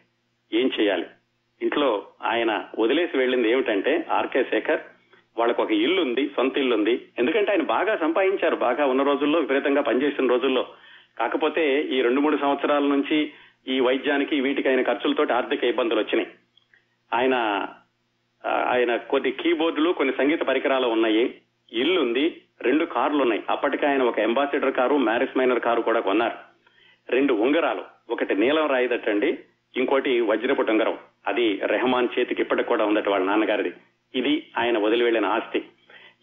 [0.53, 1.05] ఏం చేయాలి?
[1.61, 4.79] ఇంట్లో ఆయన వదిలేసి వెళ్ళింది ఏమిటంటే ఆర్కే శేఖర్
[5.37, 8.55] వాళ్ళకు ఒక ఇల్లు ఉంది సొంత ఇల్లు ఉంది ఎందుకంటే ఆయన బాగా సంపాదించారు.
[8.55, 10.67] బాగా ఉన్న రోజుల్లో విపరీతంగా పనిచేసిన రోజుల్లో.
[11.19, 13.31] కాకపోతే ఈ రెండు మూడు సంవత్సరాల నుంచి
[13.67, 16.31] ఈ వైద్యానికి వీటికి ఆయన ఖర్చులతోటి ఆర్థిక ఇబ్బందులు వచ్చినాయి.
[17.13, 17.67] ఆయన
[18.45, 21.41] ఆయన కొన్ని కీబోర్డులు కొన్ని సంగీత పరికరాలు ఉన్నాయి.
[21.73, 26.35] ఇల్లుంది రెండు కార్లు ఉన్నాయి అప్పటికి ఆయన ఒక Ambassador car Morris Minor car కూడా కొన్నారు.
[27.09, 29.39] రెండు ఉంగరాలు ఒకటి నీలం రాయిదట్టండి
[29.75, 30.97] ఇంకోటి వజ్రపు ఉంగరం
[31.27, 33.73] అది రెహమాన్ చేతికి ఇప్పటికి కూడా ఉందట వాళ్ళ నాన్నగారిది.
[34.15, 35.63] ఇది ఆయన వదిలి వెళ్ళిన ఆస్తి.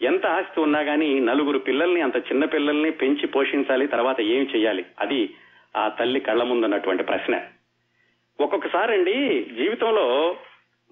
[0.02, 5.30] ఎంత ఆస్తి ఉన్నా గానీ నలుగురు పిల్లల్ని అంత చిన్న పిల్లల్ని పెంచి పోషించాలి తర్వాత ఏం చేయాలి అది
[5.76, 7.40] ఆ తల్లి కళ్ళ ముందున్నటువంటి ప్రశ్న.
[8.40, 10.36] ఒక్కొక్కసారండి జీవితంలో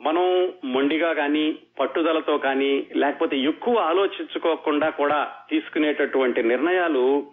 [0.03, 7.26] మనం మొండిగా కానీ పట్టుదలతో కానీ లేకపోతే ఎక్కువ ఆలోచించుకోకుండా కూడా తీసుకునేటటువంటి నిర్ణయాలు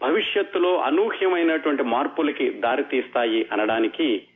[0.00, 4.26] భవిష్యత్తులో అనూహ్యమైనటువంటి మార్పులకి దారితీస్తాయి అనడానికి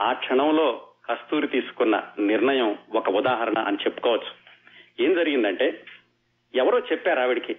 [0.00, 4.32] ఆ క్షణంలో కస్తూరి తీసుకున్న నిర్ణయం ఒక ఉదాహరణ అని చెప్పుకోవచ్చు.
[5.04, 5.82] ఏం జరిగిందంటే
[6.54, 7.56] ఎవరో చెప్పారు ఆవిడికి.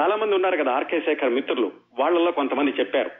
[0.00, 3.10] చాలా మంది ఉన్నారు కదా ఆర్కే శేఖర్ మిత్రులు వాళ్ళలో కొంతమంది చెప్పారు.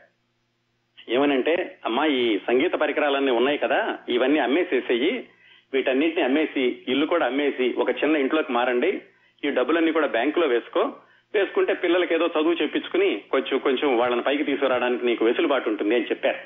[1.09, 5.29] ఏమనంటే అమ్మా ఈ సంగీత పరికరాలన్నీ ఉన్నాయి కదా ఇవన్నీ అమ్మేసేసేయి
[5.75, 9.03] వీటన్నిటిని అమ్మేసి ఇల్లు కూడా అమ్మేసి ఒక చిన్న ఇంట్లోకి మారండి.
[9.45, 10.93] ఈ డబ్బులన్నీ కూడా బ్యాంకులో వేసుకో.
[11.35, 16.39] వేసుకుంటే పిల్లలకి ఏదో చదువు చెప్పించుకుని కొంచెం కొంచెం వాళ్ళని పైకి తీసుకురావడానికి నీకు వెసులుబాటు ఉంటుంది అని చెప్పారు.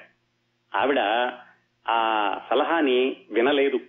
[0.77, 0.99] ఆవిడ
[1.89, 3.81] ఆ సలహాని వినలేదు.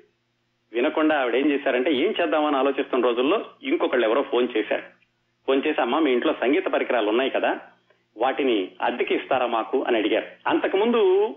[0.73, 4.83] వినకుండా ఆవిడ ఏం చేశారంటే ఏం చేద్దామని ఆలోచిస్తున్న రోజుల్లో ఇంకొకళ్ళు ఎవరో ఫోన్ చేశారు.
[5.47, 7.59] ఫోన్ చేసి అమ్మ మీ ఇంట్లో సంగీత పరికరాలు ఉన్నాయి కదా
[8.17, 9.83] వాటిని అద్దెకి ఇస్తారా మాకు?
[9.87, 10.25] అని అడిగారు.
[10.47, 11.35] అంతకుముందు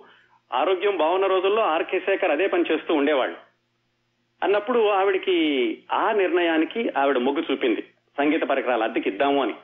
[0.53, 3.46] ఆరోగ్యం బాగున్న రోజుల్లో ఆర్కే శేఖర్ అదే పని చేస్తూ ఉండేవాళ్ళు.
[4.43, 5.37] అన్నప్పుడు ఆవిడికి
[5.93, 7.83] ఆ నిర్ణయానికి ఆవిడ మొగ్గు చూపింది.
[8.19, 9.55] సంగీత పరికరాలు అద్దెకి ఇద్దాము అని.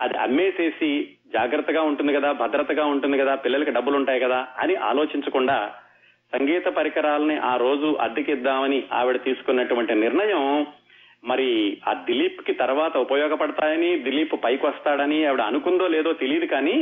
[0.00, 5.74] అది అమ్మేసేసి జాగ్రత్తగా ఉంటుంది కదా భద్రతగా ఉంటుంది కదా పిల్లలకి డబ్బులు ఉంటాయి కదా అని ఆలోచించకుండా
[6.32, 10.66] సంగీత పరికరాలని ఆ రోజు అద్దెకిద్దామని ఆవిడ తీసుకున్నటువంటి నిర్ణయం
[11.24, 16.76] మరి ఆ దిలీప్కి తర్వాత ఉపయోగపడతాయని దిలీప్ పైకి వస్తాడని ఆవిడ అనుకుందో లేదో తెలియదు కానీ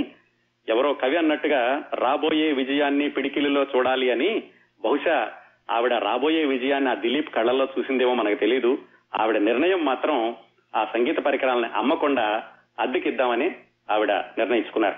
[0.68, 4.42] ఎవరో కవి అన్నట్టుగా రాబోయే విజయాన్ని పిడికిలిలో చూడాలి అని
[4.84, 5.32] బహుశా
[5.70, 8.78] ఆవిడ రాబోయే విజయాన్ని ఆ దిలీప్ కళ్ళల్లో చూసిందేమో మనకు తెలియదు
[9.20, 10.36] ఆవిడ నిర్ణయం మాత్రం
[10.76, 12.44] ఆ సంగీత పరికరాలని అమ్మకుండా
[12.80, 13.50] అద్దెకిద్దామని
[13.90, 14.94] ఆవిడ నిర్ణయించుకున్నారు.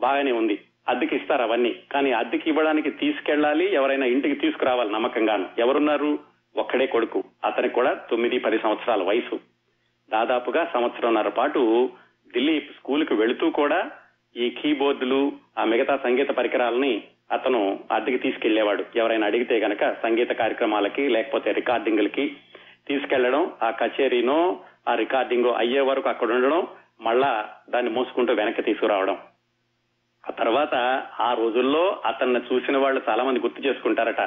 [0.00, 0.60] బాగానే ఉంది.
[0.88, 1.76] అద్దెకి ఇస్తారు అవన్నీ.
[1.92, 5.46] కానీ అద్దెకి ఇవ్వడానికి తీసుకెళ్ళాలి ఎవరైనా ఇంటికి తీసుకురావాలి నమ్మకంగాను.
[5.58, 6.18] ఎవరున్నారు?
[6.56, 7.24] ఒక్కడే కొడుకు.
[7.44, 9.40] అతనికి కూడా తొమ్మిది పది సంవత్సరాల వయసు.
[10.10, 11.90] దాదాపుగా సంవత్సరంన్నర పాటు
[12.32, 13.90] దిలీప్ స్కూల్కు వెళుతూ కూడా
[14.36, 17.02] ఈ కీబోర్డులు ఆ మిగతా సంగీత పరికరాలని
[17.32, 18.84] అతను అద్దెకి తీసుకెళ్ళేవాడు.
[18.96, 22.36] ఎవరైనా అడిగితే గనక సంగీత కార్యక్రమాలకి లేకపోతే రికార్డింగ్లకి
[22.88, 26.66] తీసుకెళ్ళడం ఆ కచేరీనో ఆ రికార్డింగ్ అయ్యే వరకు అక్కడ ఉండడం
[27.00, 29.18] మళ్ళా దాన్ని మోసుకుంటూ వెనక్కి తీసుకురావడం.
[30.28, 30.74] ఆ తర్వాత
[31.20, 34.20] ఆ రోజుల్లో అతన్ని చూసిన వాళ్ళు చాలా మంది గుర్తు చేసుకుంటారట.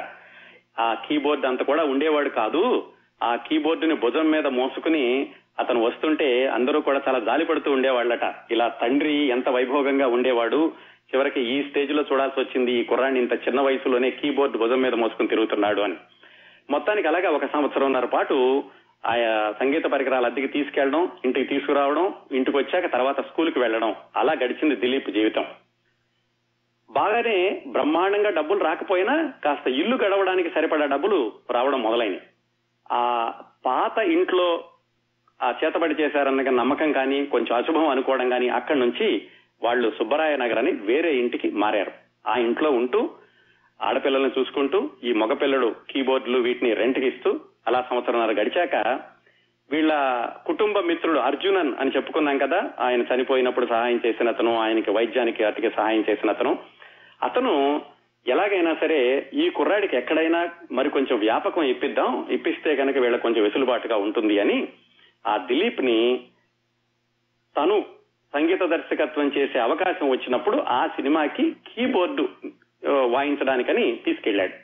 [0.80, 2.86] ఆ కీబోర్డ్ అంత కూడా ఉండేవాడు కాదు.
[3.22, 8.34] ఆ కీబోర్డుని భుజం మీద మోసుకుని అతను వస్తుంటే అందరూ కూడా చాలా జాలి పడుతూ ఉండేవాళ్ళట.
[8.50, 10.72] ఇలా తండ్రి ఎంత వైభోగంగా ఉండేవాడు
[11.14, 15.80] చివరికి ఈ స్టేజ్లో చూడాల్సి వచ్చింది ఈ కుర్రాన్ని ఇంత చిన్న వయసులోనే కీబోర్డ్ భుజం మీద మోసుకుని తిరుగుతున్నాడు
[15.80, 15.94] అని.
[16.70, 18.64] మొత్తానికి అలాగా ఒక సంవత్సరంన్నర పాటు
[19.06, 25.10] ఆయా సంగీత పరికరాలు అద్దెకి తీసుకెళ్ళడం ఇంటికి తీసుకురావడం ఇంటికి వచ్చాక తర్వాత స్కూల్కి వెళ్ళడం అలా గడిచింది దిలీప్
[25.10, 25.44] జీవితం.
[26.90, 32.20] బాగానే బ్రహ్మాండంగా డబ్బులు రాకపోయినా కాస్త ఇల్లు గడవడానికి సరిపడా డబ్బులు రావడం మొదలైనవి
[32.92, 33.32] ఆ
[33.66, 34.64] పాత ఇంట్లో
[35.42, 39.26] ఆ చేతబడి చేశారన్న నమ్మకం కానీ కొంచెం అశుభం అనుకోవడం కానీ అక్కడి నుంచి
[39.62, 41.92] వాళ్ళు సుబ్బరాయ నగర్ అని వేరే ఇంటికి మారారు.
[42.26, 43.10] ఆ ఇంట్లో ఉంటూ
[43.82, 49.00] ఆడపిల్లల్ని చూసుకుంటూ ఈ మగపిల్లడు కీబోర్డులు వీటిని రెంట్కి ఇస్తూ అలా సంవత్సరంన్నర గడిచాక
[49.70, 49.92] వీళ్ళ
[50.46, 56.04] కుటుంబ మిత్రుడు అర్జునన్ అని చెప్పుకున్నాం కదా ఆయన చనిపోయినప్పుడు సహాయం చేసిన అతను ఆయనకి వైద్యానికి అతికి సహాయం
[56.10, 56.58] చేసిన అతను.
[57.22, 57.82] అతను
[58.26, 64.38] ఎలాగైనా సరే ఈ కుర్రాడికి ఎక్కడైనా మరి కొంచెం వ్యాపకం ఇప్పిద్దాం ఇప్పిస్తే కనుక వీళ్ళకి కొంచెం వెసులుబాటుగా ఉంటుంది
[64.38, 64.68] అని
[65.26, 66.20] ఆ దిలీప్ని
[67.56, 67.84] తను
[68.34, 72.28] సంగీత దర్శకత్వం చేసే అవకాశం వచ్చినప్పుడు ఆ సినిమాకి కీబోర్డు
[72.88, 74.54] వాయించడానికని తీసుకెళ్ళాడు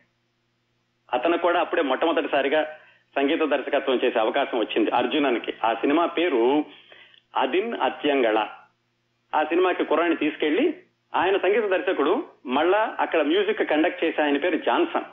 [1.14, 2.78] అతను కూడా అప్పుడే మొట్టమొదటిసారిగా
[3.16, 5.54] సంగీత దర్శకత్వం చేసే అవకాశం వచ్చింది అర్జునన్కి.
[5.64, 6.64] ఆ సినిమా పేరు
[7.36, 8.38] అదిన్ అత్యంగళ.
[9.34, 10.74] ఆ సినిమాకి కుర్రాన్ని తీసుకెళ్ళి
[11.14, 15.04] ఆయన సంగీత దర్శకుడు మళ్ళా అక్కడ మ్యూజిక్ కండక్ట్ చేసే ఆయన పేరు జాన్సన్.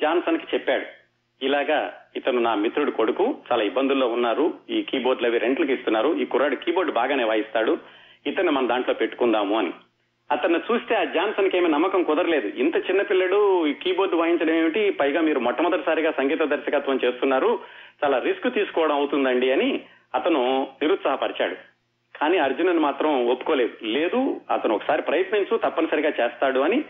[0.00, 1.03] జాన్సన్కి చెప్పాడు.
[1.42, 4.54] ఇలాగా ఇతను నా మిత్రుడు కొడుకు చాలా ఇబ్బందుల్లో ఉన్నారు.
[4.70, 6.16] ఈ కీబోర్డ్లు అవి రెంట్లకి ఇస్తున్నారు.
[6.16, 7.78] ఈ కుర్రాడు కీబోర్డు బాగానే వాయిస్తాడు.
[8.26, 9.72] ఇతను మన దాంట్లో పెట్టుకుందాము అని.
[10.30, 12.46] అతన్ని చూస్తే ఆ జాన్సన్కి ఏమీ నమ్మకం కుదరలేదు.
[12.46, 14.90] ఇంత చిన్న పిల్లడు ఈ కీబోర్డు వాయించడం ఏమిటి?
[14.90, 17.58] పైగా మీరు మొట్టమొదటిసారిగా సంగీత దర్శకత్వం చేస్తున్నారు.
[18.04, 19.80] చాలా రిస్క్ తీసుకోవడం అవుతుందండి అని
[20.14, 21.54] అతను నిరుత్సాహపరిచాడు.
[22.18, 23.84] కానీ అర్జునన్ మాత్రం ఒప్పుకోలేదు.
[23.84, 26.84] లేదు అతను ఒకసారి ప్రయత్నించు తప్పనిసరిగా చేస్తాడు అని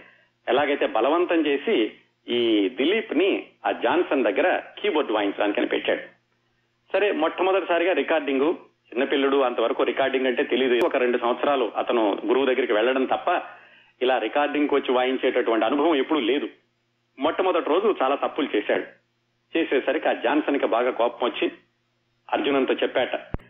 [0.48, 1.92] ఎలాగైతే బలవంతం చేసి
[2.28, 6.00] ఈ దిలీప్ని ఆ జాన్సన్ దగ్గర కీబోర్డ్ వాయించడానికని పెట్టాడు.
[6.92, 8.54] సరే మొట్టమొదటిసారిగా రికార్డింగ్
[8.88, 13.42] చిన్నపిల్లడు అంతవరకు రికార్డింగ్ అంటే తెలియదు ఒక రెండు సంవత్సరాలు అతను గురువు దగ్గరికి వెళ్ళడం తప్ప
[14.02, 16.48] ఇలా రికార్డింగ్ వచ్చి వాయించేటటువంటి అనుభవం ఎప్పుడూ లేదు.
[17.18, 18.84] మొట్టమొదటి రోజు చాలా తప్పులు చేశాడు.
[19.56, 21.52] చేసేసరికి ఆ జాన్సన్కి బాగా కోపం వచ్చి
[22.32, 23.14] అర్జునంతో చెప్పాట